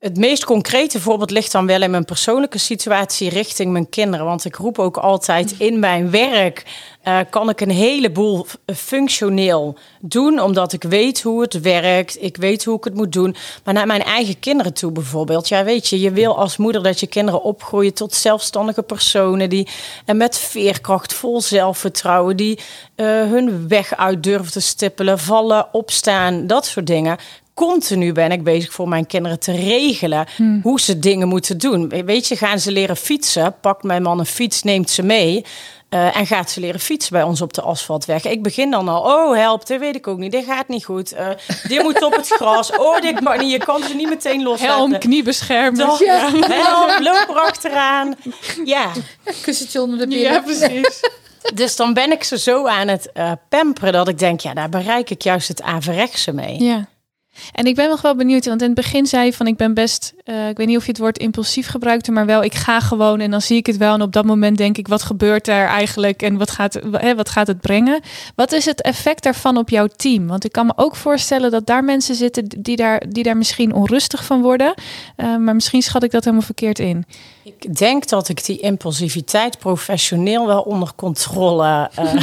[0.00, 4.26] het meest concrete voorbeeld ligt dan wel in mijn persoonlijke situatie richting mijn kinderen.
[4.26, 6.64] Want ik roep ook altijd in mijn werk
[7.02, 12.22] eh, kan ik een heleboel functioneel doen, omdat ik weet hoe het werkt.
[12.22, 13.36] Ik weet hoe ik het moet doen.
[13.64, 15.48] Maar naar mijn eigen kinderen toe bijvoorbeeld.
[15.48, 19.68] Ja, weet je, je wil als moeder dat je kinderen opgroeien tot zelfstandige personen die
[20.04, 22.58] en met veerkracht, vol zelfvertrouwen, die
[22.94, 27.18] eh, hun weg uit durven te stippelen, vallen, opstaan, dat soort dingen.
[27.66, 30.26] Continu ben ik bezig voor mijn kinderen te regelen
[30.62, 31.88] hoe ze dingen moeten doen.
[32.04, 33.54] Weet je, gaan ze leren fietsen?
[33.60, 35.44] Pakt mijn man een fiets, neemt ze mee.
[35.88, 38.24] eh, en gaat ze leren fietsen bij ons op de asfaltweg.
[38.24, 40.32] Ik begin dan al, oh help, dat weet ik ook niet.
[40.32, 41.12] Dit gaat niet goed.
[41.12, 41.28] Eh
[41.68, 42.76] dit moet op het gras.
[42.76, 43.50] Oh, dit kan niet.
[43.50, 44.74] Je kan ze niet meteen loslaten.
[44.76, 45.88] Helm, kniebeschermers.
[45.88, 45.98] Toch?
[45.98, 46.30] Ja.
[46.34, 48.14] Help, loop erachteraan.
[48.64, 48.90] Ja,
[49.42, 50.32] Kussentje onder de billen.
[50.32, 51.00] Ja, precies.
[51.54, 54.68] dus dan ben ik ze zo aan het eh pamperen dat ik denk, ja, daar
[54.68, 56.62] bereik ik juist het averechtse mee.
[56.62, 56.88] Ja.
[57.52, 59.74] En ik ben nog wel benieuwd, want in het begin zei je van ik ben
[59.74, 62.80] best, eh, ik weet niet of je het woord impulsief gebruikte, maar wel ik ga
[62.80, 65.48] gewoon en dan zie ik het wel en op dat moment denk ik wat gebeurt
[65.48, 68.00] er eigenlijk en wat gaat, hè, wat gaat het brengen?
[68.34, 70.26] Wat is het effect daarvan op jouw team?
[70.26, 73.72] Want ik kan me ook voorstellen dat daar mensen zitten die daar, die daar misschien
[73.72, 74.74] onrustig van worden,
[75.16, 77.04] Eh, maar misschien schat ik dat helemaal verkeerd in.
[77.44, 81.90] Ik denk dat ik die impulsiviteit professioneel wel onder controle.
[81.94, 82.14] eh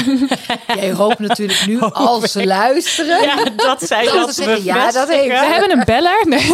[0.79, 3.21] Jij hoopt natuurlijk nu, als ze luisteren...
[3.21, 6.25] ja, dat zij Dat dat zeggen, ja, dat heeft- We hebben een beller.
[6.27, 6.49] Nee.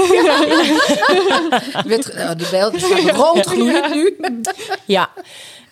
[2.16, 2.72] Nou, die bel
[3.14, 4.18] rood gloeiend nu.
[4.86, 5.10] Ja.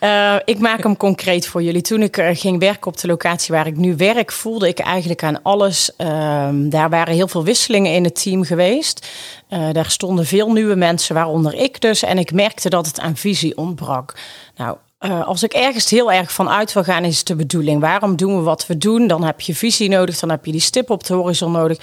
[0.01, 1.81] Eh, ik maak hem concreet voor jullie.
[1.81, 5.41] Toen ik ging werken op de locatie waar ik nu werk, voelde ik eigenlijk aan
[5.41, 5.95] alles.
[5.95, 9.07] Ehm, daar waren heel veel wisselingen in het team geweest.
[9.47, 12.03] Eh, daar stonden veel nieuwe mensen, waaronder ik dus.
[12.03, 14.13] En ik merkte dat het aan visie ontbrak.
[14.55, 17.81] Nou, eh, als ik ergens heel erg van uit wil gaan, is het de bedoeling.
[17.81, 19.07] Waarom doen we wat we doen?
[19.07, 21.77] Dan heb je visie nodig, dan heb je die stip op de horizon nodig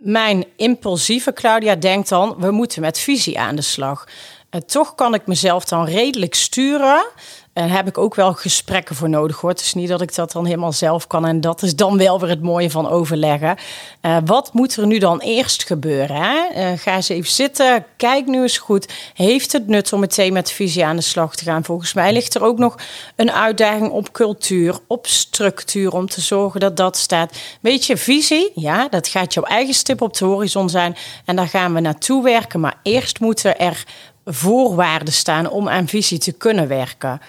[0.00, 4.08] mijn impulsieve Claudia denkt dan, we moeten met visie aan de slag.
[4.50, 7.06] Eh, toch kan ik mezelf dan redelijk sturen
[7.52, 9.50] En heb ik ook wel gesprekken voor nodig hoor.
[9.50, 11.26] Het is niet dat ik dat dan helemaal zelf kan.
[11.26, 13.56] En dat is dan wel weer het mooie van overleggen.
[14.02, 16.16] Uh, wat moet er nu dan eerst gebeuren?
[16.16, 16.72] Hè?
[16.72, 17.84] Uh, ga eens even zitten.
[17.96, 18.92] Kijk nu eens goed.
[19.14, 21.64] Heeft het nut om meteen met visie aan de slag te gaan?
[21.64, 22.76] Volgens mij ligt er ook nog
[23.16, 25.92] een uitdaging op cultuur, op structuur.
[25.92, 27.38] Om te zorgen dat dat staat.
[27.60, 30.96] Weet je, visie, ja, dat gaat jouw eigen stip op de horizon zijn.
[31.24, 32.60] En daar gaan we naartoe werken.
[32.60, 33.84] Maar eerst moeten er
[34.24, 37.20] voorwaarden staan om aan visie te kunnen werken.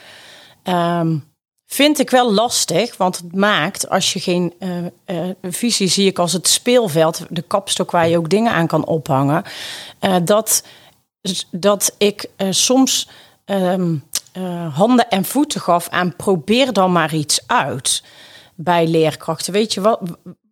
[0.64, 1.30] Um,
[1.66, 6.20] vind ik wel lastig, want het maakt als je geen uh, uh, visie zie ik
[6.20, 9.44] als het speelveld, de kapstok waar je ook dingen aan kan ophangen,
[10.02, 10.64] uh, dat,
[11.52, 13.10] dat ik soms
[13.46, 14.04] um,
[14.74, 18.04] handen en voeten gaf aan probeer dan maar iets uit
[18.56, 19.54] bij leerkrachten.
[19.54, 20.00] Weet je wat?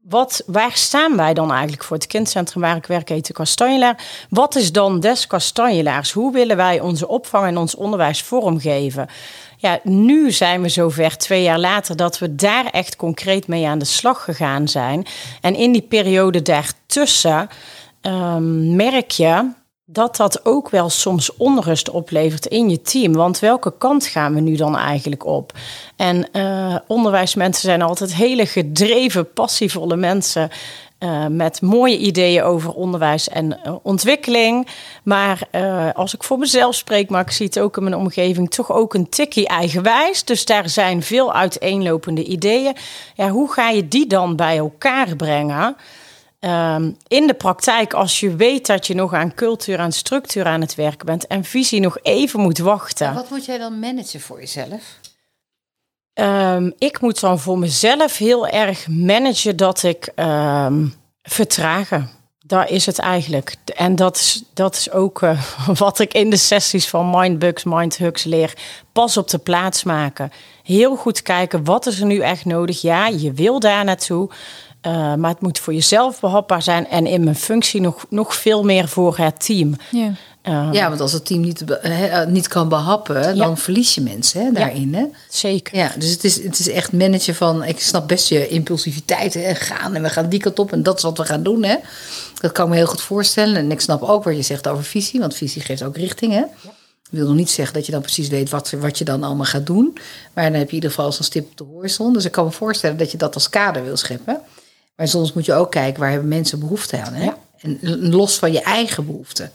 [0.10, 4.26] Wat, waar staan wij dan eigenlijk voor het kindcentrum waar ik werk, heet de Kastanjelaar.
[4.30, 6.12] Wat is dan des Kastanjelaars?
[6.12, 9.08] Hoe willen wij onze opvang en ons onderwijs vormgeven?
[9.58, 13.80] Ja, nu zijn we zover, twee jaar later, dat we daar echt concreet mee aan
[13.80, 15.06] de slag gegaan zijn.
[15.42, 17.50] En in die periode daartussen
[18.02, 19.50] um, merk je
[19.92, 23.14] dat dat ook wel soms onrust oplevert in je team.
[23.14, 25.54] Want welke kant gaan we nu dan eigenlijk op?
[25.96, 30.50] En uh, onderwijsmensen zijn altijd hele gedreven, passievolle mensen.
[31.00, 34.68] Uh, met mooie ideeën over onderwijs en uh, ontwikkeling.
[35.04, 35.48] Maar
[35.94, 38.94] als ik voor mezelf spreek, maar ik zie het ook in mijn omgeving, toch ook
[38.94, 40.24] een tikkie eigenwijs.
[40.24, 42.76] Dus daar zijn veel uiteenlopende ideeën.
[43.16, 45.76] Ja, hoe ga je die dan bij elkaar brengen?
[46.40, 50.62] Um, in de praktijk, als je weet dat je nog aan cultuur en structuur aan
[50.62, 53.08] het werken bent en visie nog even moet wachten.
[53.08, 55.00] En wat moet jij dan managen voor jezelf?
[56.14, 62.10] Um, ik moet dan voor mezelf heel erg managen dat ik um, vertragen.
[62.46, 63.56] Daar is het eigenlijk.
[63.76, 65.42] En dat is, dat is ook uh,
[65.84, 68.54] wat ik in de sessies van Mindbugs, Mindhugs leer.
[68.92, 70.32] Pas op de plaats maken.
[70.64, 72.82] Heel goed kijken, wat is er nu echt nodig?
[72.82, 74.30] Ja, je wil daar naartoe.
[74.88, 78.64] Uh, maar het moet voor jezelf behapbaar zijn en in mijn functie nog, nog veel
[78.64, 79.76] meer voor het team.
[79.92, 80.14] Ja,
[80.44, 83.34] uh, ja want als het team niet, he, niet kan behappen, ja.
[83.34, 84.94] dan verlies je mensen hè, daarin.
[84.94, 85.06] Hè?
[85.30, 85.76] Zeker.
[85.76, 89.56] Ja, dus het is, het is echt managen van, ik snap best je impulsiviteit en
[89.56, 91.64] gaan en we gaan die kant op en dat is wat we gaan doen.
[91.64, 91.76] Hè?
[92.40, 93.56] Dat kan ik me heel goed voorstellen.
[93.56, 96.32] En ik snap ook wat je zegt over visie, want visie geeft ook richting.
[96.32, 96.40] Hè?
[96.40, 96.74] Ja.
[97.12, 99.46] Ik wil nog niet zeggen dat je dan precies weet wat, wat je dan allemaal
[99.46, 99.98] gaat doen.
[100.34, 102.14] Maar dan heb je in ieder geval zo'n stip op de horizon.
[102.14, 104.42] Dus ik kan me voorstellen dat je dat als kader wil scheppen.
[105.00, 107.14] Maar soms moet je ook kijken waar hebben mensen behoefte aan.
[107.14, 107.24] Hè?
[107.24, 107.38] Ja.
[107.58, 109.52] En los van je eigen behoeften.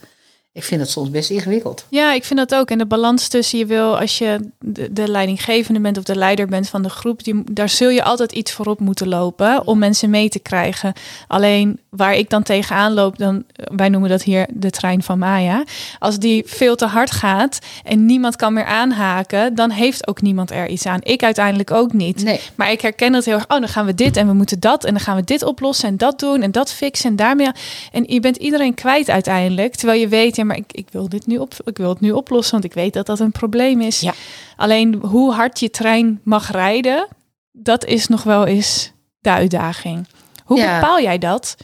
[0.56, 1.86] Ik vind dat soms best ingewikkeld.
[1.88, 2.70] Ja, ik vind dat ook.
[2.70, 6.46] En de balans tussen je wil, als je de, de leidinggevende bent of de leider
[6.46, 10.10] bent van de groep, die, daar zul je altijd iets voorop moeten lopen om mensen
[10.10, 10.92] mee te krijgen.
[11.26, 15.64] Alleen waar ik dan tegenaan loop, dan, wij noemen dat hier de trein van Maya.
[15.98, 20.50] Als die veel te hard gaat en niemand kan meer aanhaken, dan heeft ook niemand
[20.50, 21.00] er iets aan.
[21.02, 22.24] Ik uiteindelijk ook niet.
[22.24, 22.40] Nee.
[22.54, 23.48] Maar ik herken het heel erg.
[23.48, 25.88] Oh, dan gaan we dit en we moeten dat en dan gaan we dit oplossen
[25.88, 27.48] en dat doen en dat fixen en daarmee.
[27.92, 31.26] En je bent iedereen kwijt uiteindelijk, terwijl je weet, ja, maar ik, ik wil dit
[31.26, 34.00] nu op, ik wil het nu oplossen, want ik weet dat dat een probleem is.
[34.00, 34.12] Ja.
[34.56, 37.08] Alleen hoe hard je trein mag rijden,
[37.52, 40.06] dat is nog wel eens de uitdaging.
[40.44, 40.80] Hoe Ja.
[40.80, 41.56] bepaal jij dat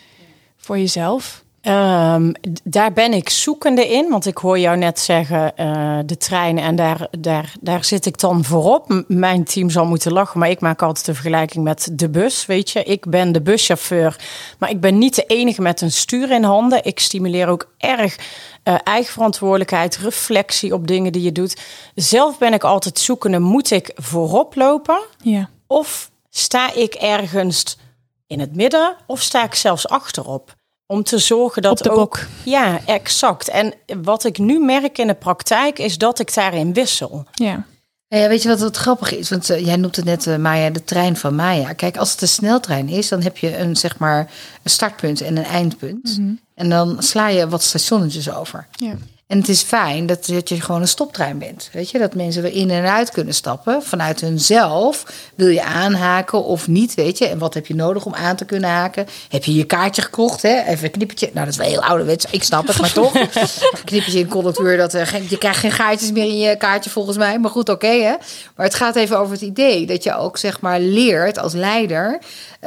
[0.57, 1.45] voor jezelf?
[1.63, 2.33] Um,
[2.65, 6.77] daar ben ik zoekende in, want ik hoor jou net zeggen uh, de trein en
[6.77, 8.89] daar, daar, daar zit ik dan voorop.
[8.89, 12.47] M mijn team zal moeten lachen, maar ik maak altijd de vergelijking met de bus.
[12.47, 14.17] Weet je, ik ben de buschauffeur,
[14.59, 16.85] maar ik ben niet de enige met een stuur in handen.
[16.85, 18.17] Ik stimuleer ook erg
[18.65, 21.61] uh, eigen verantwoordelijkheid, reflectie op dingen die je doet.
[21.95, 25.49] Zelf ben ik altijd zoekende, moet ik voorop lopen Ja.
[25.67, 27.79] of sta ik ergens
[28.27, 30.59] in het midden of sta ik zelfs achterop?
[30.91, 31.97] Om te zorgen dat Op de ook.
[31.97, 32.19] bok.
[32.45, 33.49] Ja, exact.
[33.49, 37.25] En wat ik nu merk in de praktijk is dat ik daarin wissel.
[37.33, 37.65] Ja.
[38.09, 39.31] Ja, weet je wat het grappig is?
[39.31, 41.73] Want uh, jij noemt het net, uh, Maya, de trein van Maya.
[41.73, 44.19] Kijk, als het een sneltrein is, dan heb je een, zeg maar,
[44.63, 46.19] een startpunt en een eindpunt.
[46.19, 46.33] Mhm.
[46.55, 48.67] En dan sla je wat stationnetjes over.
[48.71, 48.95] Ja.
[49.31, 51.69] En het is fijn dat, dat je gewoon een stoptrein bent.
[51.73, 53.83] Weet je, dat mensen er in en uit kunnen stappen.
[53.83, 57.27] Vanuit hunzelf wil je aanhaken of niet, weet je.
[57.27, 59.07] En wat heb je nodig om aan te kunnen haken?
[59.29, 60.63] Heb je je kaartje gekocht, hè?
[60.63, 61.31] Even een knippertje.
[61.33, 63.15] Nou, dat is wel heel ouderwets, ik snap het, maar toch.
[63.15, 63.29] Een
[63.85, 67.39] knippertje in conducteur, dat, uh, je krijgt geen gaatjes meer in je kaartje volgens mij.
[67.39, 68.15] Maar goed, oké, okay, hè.
[68.57, 72.19] Maar het gaat even over het idee dat je ook, zeg maar, leert als leider...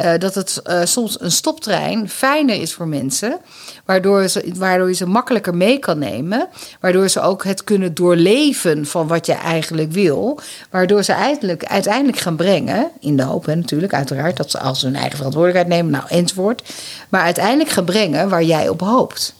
[0.03, 3.39] Uh, dat het uh, soms een stoptrein fijner is voor mensen...
[3.85, 6.49] Waardoor, ze, waardoor je ze makkelijker mee kan nemen.
[6.79, 10.39] Waardoor ze ook het kunnen doorleven van wat je eigenlijk wil.
[10.69, 14.79] Waardoor ze uiteindelijk, uiteindelijk gaan brengen, in de hoop hè, natuurlijk, uiteraard, dat ze als
[14.79, 16.63] ze hun eigen verantwoordelijkheid nemen, nou enzovoort.
[17.09, 19.33] Maar uiteindelijk gaan brengen waar jij op hoopt.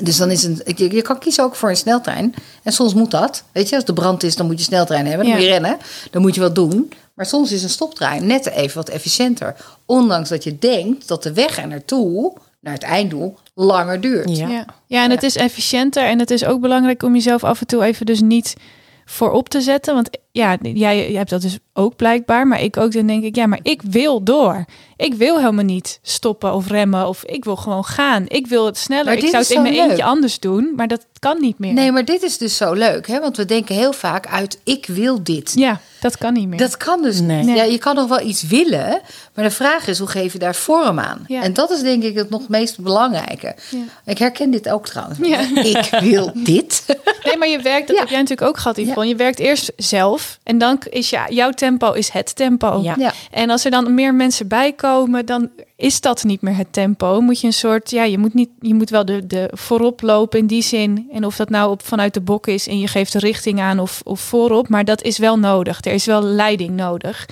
[0.00, 2.34] Dus dan is een, je, je kan kiezen ook voor een sneltrein.
[2.62, 3.42] En soms moet dat.
[3.52, 5.26] Weet je, als de brand is, dan moet je sneltrein hebben.
[5.26, 5.34] Dan Ja.
[5.40, 5.78] moet je rennen.
[6.10, 6.92] Dan moet je wat doen.
[7.14, 9.56] Maar soms is een stoptrein net even wat efficiënter.
[9.86, 14.36] Ondanks dat je denkt dat de weg er naartoe, naar het einddoel, langer duurt.
[14.36, 14.48] Ja.
[14.48, 14.64] Ja.
[14.86, 17.84] ja, en het is efficiënter en het is ook belangrijk om jezelf af en toe
[17.84, 18.56] even dus niet
[19.04, 19.94] voorop te zetten.
[19.94, 22.92] Want ja, jij, jij hebt dat dus ook blijkbaar, maar ik ook.
[22.92, 24.64] Dan denk ik, ja, maar ik wil door.
[24.96, 28.24] Ik wil helemaal niet stoppen of remmen of ik wil gewoon gaan.
[28.28, 29.12] Ik wil het sneller.
[29.12, 31.72] Ik zou het in mijn eentje anders doen, maar dat kan niet meer.
[31.72, 33.06] Nee, maar dit is dus zo leuk.
[33.06, 33.20] Hè?
[33.20, 35.52] Want we denken heel vaak uit, ik wil dit.
[35.54, 36.58] Ja, dat kan niet meer.
[36.58, 37.36] Dat kan dus Nee.
[37.36, 37.46] niet.
[37.46, 37.56] Nee.
[37.56, 39.00] Ja, je kan nog wel iets willen,
[39.34, 41.24] maar de vraag is hoe geef je daar vorm aan?
[41.26, 41.42] Ja.
[41.42, 43.54] En dat is denk ik het nog meest belangrijke.
[43.70, 43.78] Ja.
[44.04, 45.18] Ik herken dit ook trouwens.
[45.22, 45.40] Ja.
[45.62, 46.84] Ik wil dit.
[47.24, 48.02] Nee, maar je werkt, dat Ja.
[48.02, 49.06] heb jij natuurlijk ook gehad, Yvonne.
[49.08, 52.80] Je werkt eerst zelf en dan is ja, jouw tempo is het tempo.
[52.82, 52.94] Ja.
[52.98, 53.12] Ja.
[53.30, 57.20] En als er dan meer mensen bij komen, dan is dat niet meer het tempo.
[57.20, 60.38] Moet je een soort, ja, je moet niet, je moet wel de, de voorop lopen
[60.38, 61.08] in die zin.
[61.12, 63.78] En of dat nou op vanuit de bok is en je geeft de richting aan
[63.78, 65.84] of, of voorop, maar dat is wel nodig.
[65.84, 67.28] Er is wel leiding nodig.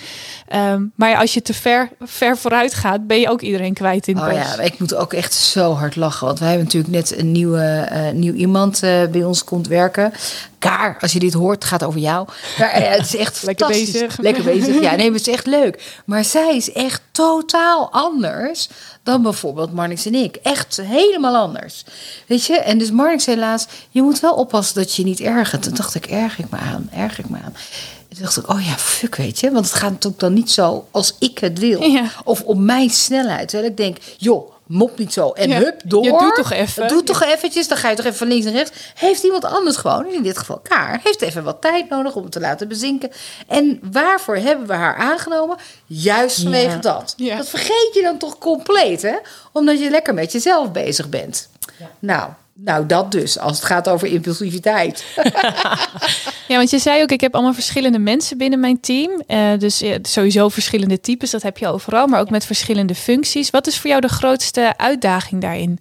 [0.48, 4.16] Ehm, maar als je te ver, ver vooruit gaat, ben je ook iedereen kwijt in
[4.16, 4.54] het Oh bos.
[4.56, 6.26] ja, ik moet ook echt zo hard lachen.
[6.26, 10.12] Want wij hebben natuurlijk net een nieuwe, eh, nieuw iemand eh, bij ons komt werken.
[10.58, 12.28] Kaar, als je dit hoort, het gaat over jou.
[12.58, 13.92] Maar, eh, het is echt Lekker fantastisch.
[13.92, 14.18] bezig.
[14.18, 14.80] Lekker bezig.
[14.80, 16.00] Ja, nee, het is echt leuk.
[16.04, 18.34] Maar zij is echt totaal anders
[19.02, 20.36] dan bijvoorbeeld Marnix en ik.
[20.36, 21.84] Echt helemaal anders.
[22.26, 22.58] Weet je?
[22.58, 25.62] En dus Marnix helaas, je moet wel oppassen dat je je niet ergert.
[25.62, 27.54] Toen dacht ik, erg ik me aan, erg ik me aan.
[28.08, 29.50] Toen dacht ik, oh ja, fuck, weet je.
[29.50, 31.82] Want het gaat natuurlijk dan niet zo als ik het wil.
[31.82, 32.10] Ja.
[32.24, 33.48] Of op mijn snelheid.
[33.48, 35.30] Terwijl ik denk, joh, mop niet zo.
[35.30, 36.04] En Ja, hup, door.
[36.04, 36.88] je doet toch even.
[36.88, 37.68] Doe toch eventjes.
[37.68, 38.70] Dan ga je toch even van links naar rechts.
[38.94, 42.32] Heeft iemand anders gewoon, in dit geval Kaar, heeft even wat tijd nodig om het
[42.32, 43.10] te laten bezinken.
[43.46, 45.56] En waarvoor hebben we haar aangenomen?
[45.86, 46.76] Juist vanwege Ja.
[46.76, 47.14] dat.
[47.16, 47.36] Ja.
[47.36, 49.16] Dat vergeet je dan toch compleet, hè?
[49.52, 51.48] Omdat je lekker met jezelf bezig bent.
[51.98, 55.04] Nou, nou, dat dus, als het gaat over impulsiviteit.
[56.48, 59.22] Ja, want je zei ook, ik heb allemaal verschillende mensen binnen mijn team.
[59.26, 63.50] Eh, dus sowieso verschillende types, dat heb je overal, maar ook met verschillende functies.
[63.50, 65.78] Wat is voor jou de grootste uitdaging daarin?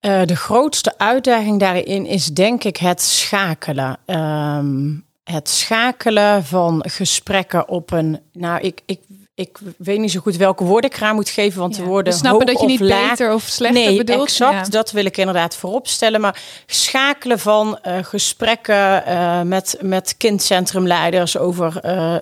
[0.00, 3.98] Eh, de grootste uitdaging daarin is denk ik het schakelen.
[4.06, 4.94] Ehm,
[5.24, 8.20] het schakelen van gesprekken op een.
[8.32, 9.00] Nou, ik, ik,
[9.36, 12.12] ik weet niet zo goed welke woorden ik eraan moet geven, want Ja, de woorden
[12.12, 14.28] we snappen dat je niet laag- beter of slechter nee, bedoelt.
[14.28, 14.66] exact.
[14.66, 14.70] Ja.
[14.72, 16.20] Dat wil ik inderdaad voorop stellen.
[16.20, 22.16] Maar schakelen van eh, gesprekken eh, met, met kindcentrumleiders over eh,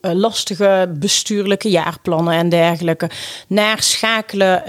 [0.00, 3.10] lastige bestuurlijke jaarplannen en dergelijke.
[3.46, 4.62] Naar schakelen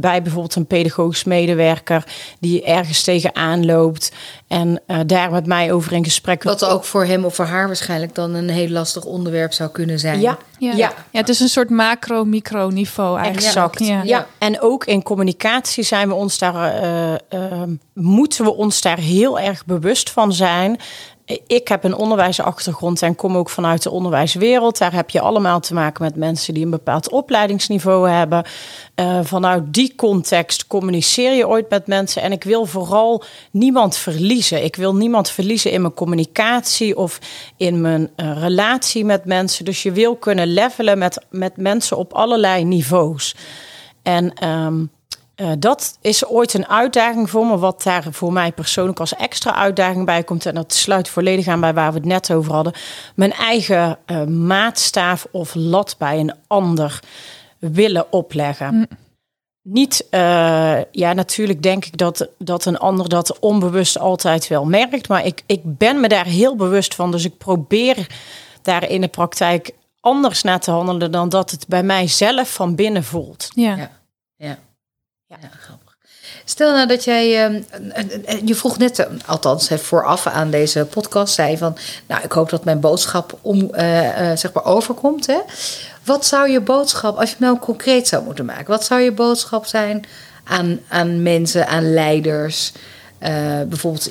[0.00, 2.04] bij bijvoorbeeld een pedagogisch medewerker
[2.40, 4.12] die ergens tegenaan loopt.
[4.52, 6.42] En eh, daar met mij over in gesprek.
[6.42, 9.98] Wat ook voor hem of voor haar waarschijnlijk dan een heel lastig onderwerp zou kunnen
[9.98, 10.20] zijn.
[10.20, 10.72] Ja, Ja.
[10.72, 10.92] Ja.
[11.10, 13.46] ja, het is een soort macro-micro niveau eigenlijk.
[13.46, 13.78] Exact.
[13.78, 14.02] Ja.
[14.02, 14.26] Ja.
[14.38, 17.62] en ook in communicatie zijn we ons daar, eh, eh,
[17.94, 20.80] moeten we ons daar heel erg bewust van zijn.
[21.46, 24.78] Ik heb een onderwijsachtergrond en kom ook vanuit de onderwijswereld.
[24.78, 28.44] Daar heb je allemaal te maken met mensen die een bepaald opleidingsniveau hebben.
[28.94, 32.22] Eh, vanuit die context communiceer je ooit met mensen.
[32.22, 34.64] En ik wil vooral niemand verliezen.
[34.64, 37.18] Ik wil niemand verliezen in mijn communicatie of
[37.56, 39.64] in mijn eh, relatie met mensen.
[39.64, 43.34] Dus je wil kunnen levelen met, met mensen op allerlei niveaus.
[44.02, 44.84] En ehm,
[45.34, 49.54] eh, dat is ooit een uitdaging voor me, wat daar voor mij persoonlijk als extra
[49.54, 50.46] uitdaging bij komt.
[50.46, 52.72] En dat sluit volledig aan bij waar we het net over hadden.
[53.14, 57.00] Mijn eigen eh, maatstaaf of lat bij een ander
[57.58, 58.88] willen opleggen.
[59.62, 65.08] Niet, eh, ja, natuurlijk denk ik dat, dat een ander dat onbewust altijd wel merkt.
[65.08, 67.10] Maar ik, ik ben me daar heel bewust van.
[67.10, 68.06] Dus ik probeer
[68.62, 72.74] daar in de praktijk anders naar te handelen dan dat het bij mij zelf van
[72.74, 73.50] binnen voelt.
[73.54, 73.76] Ja.
[73.76, 73.90] Ja.
[74.36, 74.58] Ja.
[75.40, 75.96] Ja, grappig.
[76.44, 80.84] Stel nou dat jij, ehm, eh, eh, je vroeg net, eh, althans vooraf aan deze
[80.84, 85.26] podcast, zei van, nou ik hoop dat mijn boodschap om, eh, eh, zeg maar overkomt.
[85.26, 85.38] Hè?
[86.04, 89.12] Wat zou je boodschap, als je hem nou concreet zou moeten maken, wat zou je
[89.12, 90.04] boodschap zijn
[90.44, 92.72] aan, aan mensen, aan leiders,
[93.18, 94.10] eh, bijvoorbeeld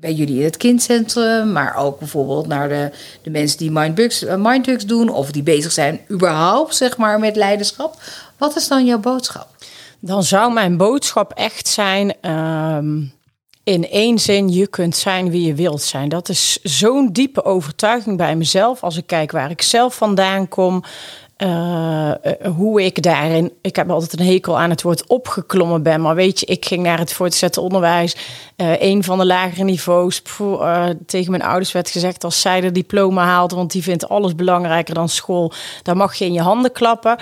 [0.00, 2.90] bij jullie in het kindcentrum, maar ook bijvoorbeeld naar de,
[3.22, 8.02] de mensen die mindbugs, mindbugs doen of die bezig zijn überhaupt zeg maar met leiderschap.
[8.36, 9.57] Wat is dan jouw boodschap?
[10.00, 13.00] Dan zou mijn boodschap echt zijn: ehm,
[13.64, 16.08] in één zin, je kunt zijn wie je wilt zijn.
[16.08, 18.82] Dat is zo'n diepe overtuiging bij mezelf.
[18.82, 20.82] Als ik kijk waar ik zelf vandaan kom.
[21.36, 23.52] eh, eh, hoe ik daarin.
[23.60, 26.00] Ik heb altijd een hekel aan het woord opgeklommen ben.
[26.00, 28.16] Maar weet je, ik ging naar het voortgezet onderwijs.
[28.56, 30.22] eh, een van de lagere niveaus.
[31.06, 34.94] Tegen mijn ouders werd gezegd: als zij de diploma haalt, want die vindt alles belangrijker
[34.94, 35.52] dan school.
[35.82, 37.16] Dan mag je in je handen klappen.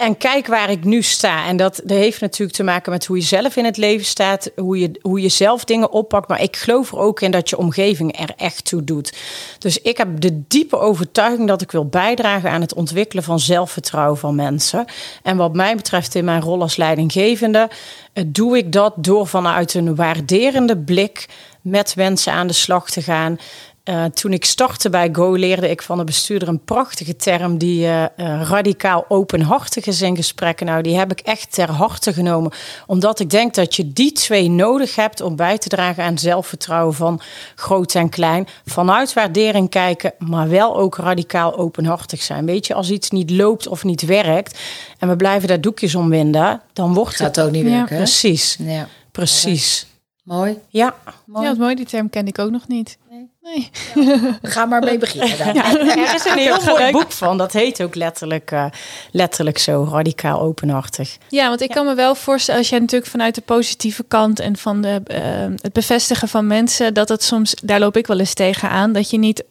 [0.00, 1.46] En kijk waar ik nu sta.
[1.46, 4.50] En dat, dat heeft natuurlijk te maken met hoe je zelf in het leven staat.
[4.56, 6.28] Hoe je, hoe je zelf dingen oppakt.
[6.28, 9.12] Maar ik geloof er ook in dat je omgeving er echt toe doet.
[9.58, 14.18] Dus ik heb de diepe overtuiging dat ik wil bijdragen aan het ontwikkelen van zelfvertrouwen
[14.18, 14.84] van mensen.
[15.22, 17.68] En wat mij betreft in mijn rol als leidinggevende.
[18.12, 21.28] eh, Doe ik dat door vanuit een waarderende blik
[21.60, 23.38] met mensen aan de slag te gaan.
[23.84, 27.86] Uh, toen ik startte bij Go leerde ik van de bestuurder een prachtige term die
[27.86, 28.06] uh, uh,
[28.42, 30.66] radicaal openhartig is in gesprekken.
[30.66, 32.52] Nou, die heb ik echt ter harte genomen,
[32.86, 36.94] omdat ik denk dat je die twee nodig hebt om bij te dragen aan zelfvertrouwen
[36.94, 37.20] van
[37.54, 38.46] groot en klein.
[38.64, 42.46] Vanuit waardering kijken, maar wel ook radicaal openhartig zijn.
[42.46, 44.58] Weet je, als iets niet loopt of niet werkt
[44.98, 47.96] en we blijven daar doekjes om winden, dan wordt Gaat het ook niet werken.
[47.96, 48.56] Ja, precies.
[48.58, 48.88] Ja.
[49.12, 49.86] Precies.
[50.22, 50.58] Mooi.
[50.68, 50.94] Ja.
[51.24, 51.46] Mooi.
[51.46, 51.74] Ja, mooi.
[51.74, 52.98] Die term kende ik ook nog niet.
[53.42, 53.70] Nee.
[53.94, 54.38] Ja.
[54.42, 55.38] Ga maar mee beginnen.
[55.38, 55.54] Dan.
[55.60, 57.38] Ja, er is een heel mooi boek van.
[57.38, 58.64] Dat heet ook letterlijk, uh,
[59.10, 61.16] letterlijk zo, radicaal openhartig.
[61.28, 61.74] Ja, want ik ja.
[61.74, 65.56] kan me wel voorstellen, als jij natuurlijk vanuit de positieve kant en van de, uh,
[65.62, 69.18] het bevestigen van mensen, dat het soms, daar loop ik wel eens tegenaan, dat je
[69.18, 69.44] niet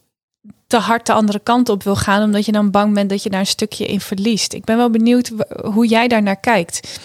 [0.67, 3.29] te hard de andere kant op wil gaan, omdat je dan bang bent dat je
[3.29, 4.53] daar een stukje in verliest.
[4.53, 5.31] Ik ben wel benieuwd
[5.63, 6.99] hoe jij daar naar kijkt.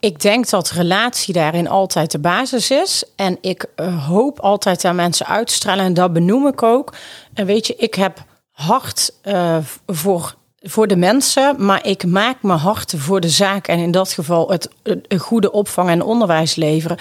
[0.00, 3.04] Ik denk dat relatie daarin altijd de basis is.
[3.16, 5.84] En ik uh, hoop altijd aan mensen uit te stralen.
[5.84, 6.92] En dat benoem ik ook.
[7.34, 11.64] En weet je, ik heb hart uh, voor, voor de mensen.
[11.64, 13.68] Maar ik maak me hart voor de zaak.
[13.68, 16.98] En in dat geval het, een goede opvang en onderwijs leveren.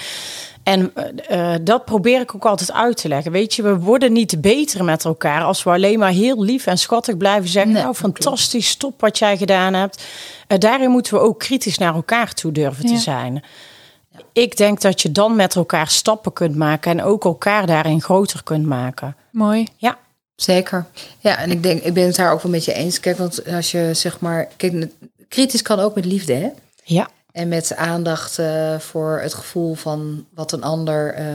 [0.63, 0.93] En
[1.31, 3.31] uh, dat probeer ik ook altijd uit te leggen.
[3.31, 6.77] Weet je, we worden niet beter met elkaar als we alleen maar heel lief en
[6.77, 7.71] schattig blijven zeggen.
[7.71, 10.03] Nee, nou, fantastisch, top wat jij gedaan hebt.
[10.47, 12.95] Uh, daarin moeten we ook kritisch naar elkaar toe durven ja.
[12.95, 13.33] te zijn.
[13.33, 14.19] Ja.
[14.33, 18.43] Ik denk dat je dan met elkaar stappen kunt maken en ook elkaar daarin groter
[18.43, 19.15] kunt maken.
[19.31, 19.67] Mooi.
[19.77, 19.97] Ja.
[20.35, 20.85] Zeker.
[21.19, 22.99] Ja, en ik denk, ik ben het daar ook wel met je eens.
[22.99, 24.87] Kijk, want als je zeg maar, kijk,
[25.27, 26.49] kritisch kan ook met liefde, hè?
[26.83, 27.09] Ja.
[27.31, 31.25] En met aandacht uh, voor het gevoel van wat een ander uh,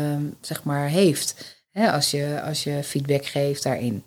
[0.40, 1.56] zeg maar heeft.
[1.70, 4.04] Hè, als, je, als je feedback geeft daarin.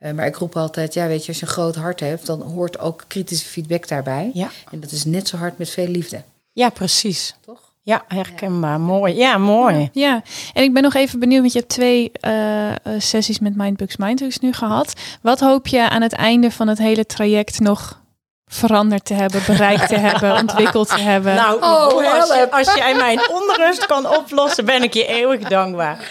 [0.00, 2.42] Uh, maar ik roep altijd, ja, weet je, als je een groot hart hebt, dan
[2.42, 4.30] hoort ook kritische feedback daarbij.
[4.34, 4.50] Ja.
[4.70, 6.22] En dat is net zo hard met veel liefde.
[6.52, 7.34] Ja, precies.
[7.40, 7.72] Toch?
[7.82, 8.70] Ja, herkenbaar.
[8.70, 8.78] Ja.
[8.78, 9.14] Mooi.
[9.14, 9.88] Ja, mooi.
[9.92, 10.22] Ja,
[10.52, 14.38] en ik ben nog even benieuwd, want je hebt twee uh, sessies met Mindbugs Mindhugs
[14.38, 14.92] nu gehad.
[15.22, 18.00] Wat hoop je aan het einde van het hele traject nog
[18.46, 21.34] veranderd te hebben, bereikt te hebben, ontwikkeld te hebben.
[21.34, 26.10] Nou, oh, als, je, als jij mijn onrust kan oplossen, ben ik je eeuwig dankbaar.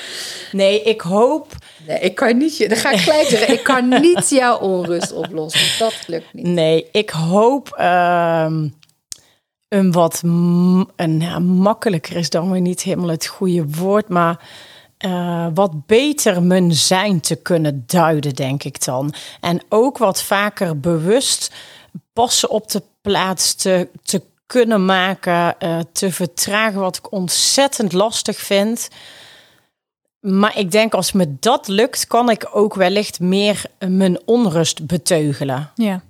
[0.52, 1.48] Nee, ik hoop.
[1.88, 2.68] Nee, ik kan niet je.
[2.68, 3.54] Dan ga ik gelijk zeggen.
[3.54, 5.80] Ik kan niet jouw onrust oplossen.
[5.80, 6.46] Dat lukt niet.
[6.46, 8.48] Nee, ik hoop uh,
[9.68, 14.40] een wat een, ja, makkelijker is dan weer niet helemaal het goede woord, maar.
[15.06, 19.14] Uh, wat beter mijn zijn te kunnen duiden, denk ik dan.
[19.42, 21.52] En ook wat vaker bewust
[22.14, 28.38] passen op de plaats te, te kunnen maken, uh, te vertragen, wat ik ontzettend lastig
[28.38, 28.88] vind.
[30.20, 35.72] Maar ik denk als me dat lukt, kan ik ook wellicht meer mijn onrust beteugelen.
[35.76, 36.02] Ja.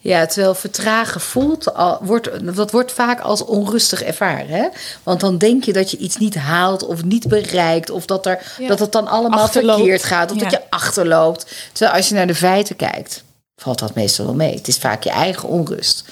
[0.00, 4.48] Ja, terwijl vertragen voelt, al, wordt, dat wordt vaak als onrustig ervaren.
[4.48, 4.68] Hè?
[5.02, 7.90] Want dan denk je dat je iets niet haalt of niet bereikt.
[7.90, 8.68] Of dat, er, ja.
[8.68, 9.78] dat het dan allemaal Achterloopt.
[9.78, 10.30] verkeerd gaat.
[10.30, 10.42] Of ja.
[10.42, 11.70] dat je achterloopt.
[11.72, 13.24] Terwijl als je naar de feiten kijkt,
[13.56, 14.54] valt dat meestal wel mee.
[14.54, 16.04] Het is vaak je eigen onrust.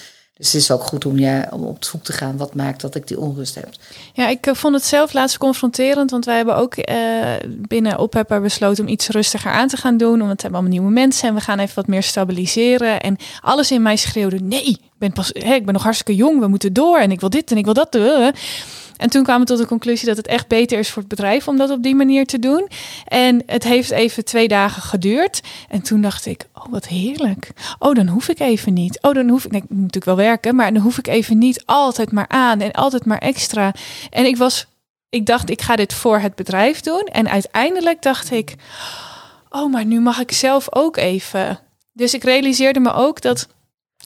[0.43, 2.95] Dus het is ook goed om, je, om op zoek te gaan wat maakt dat
[2.95, 3.69] ik die onrust heb.
[4.13, 6.11] Ja, ik uh, vond het zelf laatst confronterend.
[6.11, 6.87] Want wij hebben ook uh,
[7.47, 10.27] binnen Ophepper besloten om iets rustiger aan te gaan doen.
[10.27, 13.01] Want we allemaal nieuwe mensen en we gaan even wat meer stabiliseren.
[13.01, 16.47] En alles in mij schreeuwde, nee, ik ben, pas, ik ben nog hartstikke jong, we
[16.47, 16.99] moeten door.
[16.99, 17.95] En ik wil dit en ik wil dat.
[17.95, 18.29] Uh.
[19.03, 21.49] En toen kwamen we tot de conclusie dat het echt beter is voor het bedrijf
[21.49, 22.69] om dat op die manier te doen.
[23.05, 25.41] En het heeft even twee dagen geduurd.
[25.69, 27.51] En toen dacht ik, oh wat heerlijk.
[27.79, 28.99] Oh, dan hoef ik even niet.
[29.01, 31.39] Oh, dan hoef ik, nee, ik moet natuurlijk wel werken, maar dan hoef ik even
[31.39, 33.75] niet altijd maar aan en altijd maar extra.
[34.11, 34.67] En ik was,
[35.09, 37.05] ik dacht, ik ga dit voor het bedrijf doen.
[37.05, 38.55] En uiteindelijk dacht ik,
[39.51, 41.59] oh, maar nu mag ik zelf ook even.
[41.93, 43.49] Dus ik realiseerde me ook dat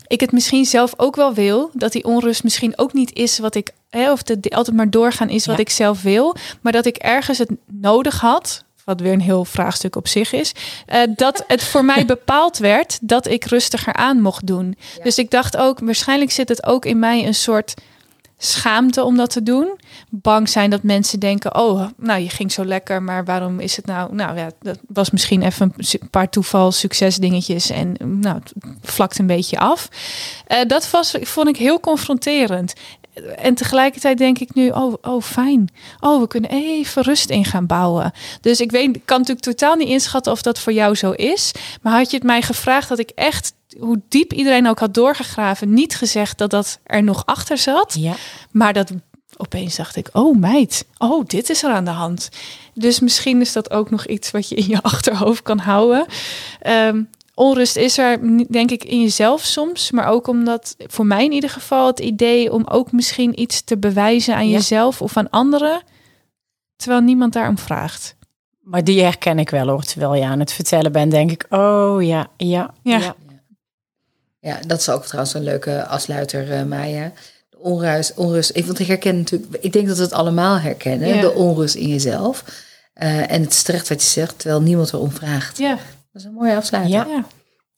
[0.07, 1.71] ik het misschien zelf ook wel wil.
[1.73, 5.29] Dat die onrust misschien ook niet is wat ik, hè, of de, altijd maar doorgaan
[5.29, 5.63] is wat ja.
[5.63, 6.37] ik zelf wil.
[6.61, 10.53] Maar dat ik ergens het nodig had, wat weer een heel vraagstuk op zich is,
[10.89, 14.77] uh, dat het voor mij bepaald werd dat ik rustiger aan mocht doen.
[14.97, 15.03] Ja.
[15.03, 17.75] Dus ik dacht ook, waarschijnlijk zit het ook in mij een soort
[18.39, 19.79] schaamte om dat te doen.
[20.11, 23.87] Bang zijn dat mensen denken: oh, nou, je ging zo lekker, maar waarom is het
[23.87, 24.15] nou?
[24.15, 29.27] Nou ja, dat was misschien even een paar toeval, succesdingetjes en nou, het vlakt een
[29.27, 29.88] beetje af.
[30.49, 32.73] Uh, dat was, vond ik heel confronterend.
[33.37, 35.69] En tegelijkertijd denk ik nu, oh, oh, fijn.
[36.00, 38.12] Oh, we kunnen even rust in gaan bouwen.
[38.40, 41.52] Dus ik weet, kan natuurlijk totaal niet inschatten of dat voor jou zo is.
[41.83, 45.75] Maar had je het mij gevraagd, dat ik echt hoe diep iedereen ook had doorgegraven,
[45.75, 47.94] niet gezegd dat dat er nog achter zat.
[47.98, 48.14] Ja.
[48.50, 48.90] Maar dat
[49.37, 52.29] opeens dacht ik, oh meid, oh dit is er aan de hand.
[52.75, 56.06] Dus misschien is dat ook nog iets wat je in je achterhoofd kan houden.
[56.60, 57.02] Ehm,
[57.37, 58.19] onrust is er,
[58.53, 59.91] denk ik, in jezelf soms.
[59.91, 63.79] Maar ook omdat, voor mij in ieder geval, het idee om ook misschien iets te
[63.79, 64.57] bewijzen aan Ja.
[64.57, 65.81] jezelf of aan anderen.
[66.77, 68.15] Terwijl niemand daarom vraagt.
[68.61, 69.83] Maar die herken ik wel hoor.
[69.83, 72.99] Terwijl je aan het vertellen bent, denk ik, oh ja, ja, Ja.
[72.99, 73.15] ja.
[74.41, 77.13] Ja, dat is ook trouwens een leuke afsluiter, eh Maya.
[77.51, 78.51] De onrust, onrust.
[78.55, 81.21] Ik, want ik herken natuurlijk, ik denk dat we het allemaal herkennen, Ja.
[81.21, 82.45] de onrust in jezelf.
[82.93, 85.59] Eh, en het is terecht wat je zegt, terwijl niemand erom vraagt.
[85.59, 85.79] Ja,
[86.17, 86.92] Dat is een mooie afsluiter.
[86.92, 87.06] Ja.
[87.08, 87.25] Ja,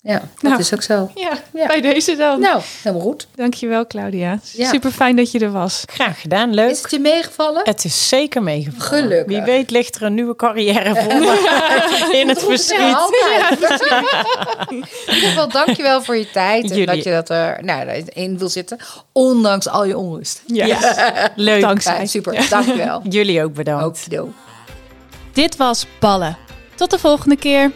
[0.01, 0.19] ja.
[0.19, 0.59] dat Nou.
[0.59, 1.11] is ook zo.
[1.15, 1.67] ja, Ja.
[1.67, 2.41] bij deze dan.
[2.41, 3.27] Nou, helemaal goed.
[3.35, 4.39] Dankjewel Claudia.
[4.53, 4.69] Ja.
[4.69, 5.83] Super fijn dat je er was.
[5.87, 6.71] Graag gedaan, leuk.
[6.71, 7.61] Is het je meegevallen?
[7.65, 9.03] Het is zeker meegevallen.
[9.03, 9.27] Gelukkig.
[9.27, 12.95] Wie weet ligt er een nieuwe carrière voor me in het Ja, verschiet.
[12.95, 13.61] altijd.
[14.71, 16.63] In ieder geval, dankjewel voor je tijd.
[16.63, 16.87] En Jullie.
[16.87, 18.79] dat je dat er nou, in wil zitten.
[19.13, 20.43] Ondanks al je onrust.
[20.47, 20.79] Ja.
[21.35, 21.61] Leuk.
[21.61, 22.01] Dankzij.
[22.01, 23.03] Ja, super, dankjewel.
[23.09, 24.19] Jullie ook bedankt.
[24.19, 24.29] Ook,
[25.33, 26.37] Dit was Ballen.
[26.75, 27.71] Tot de volgende keer.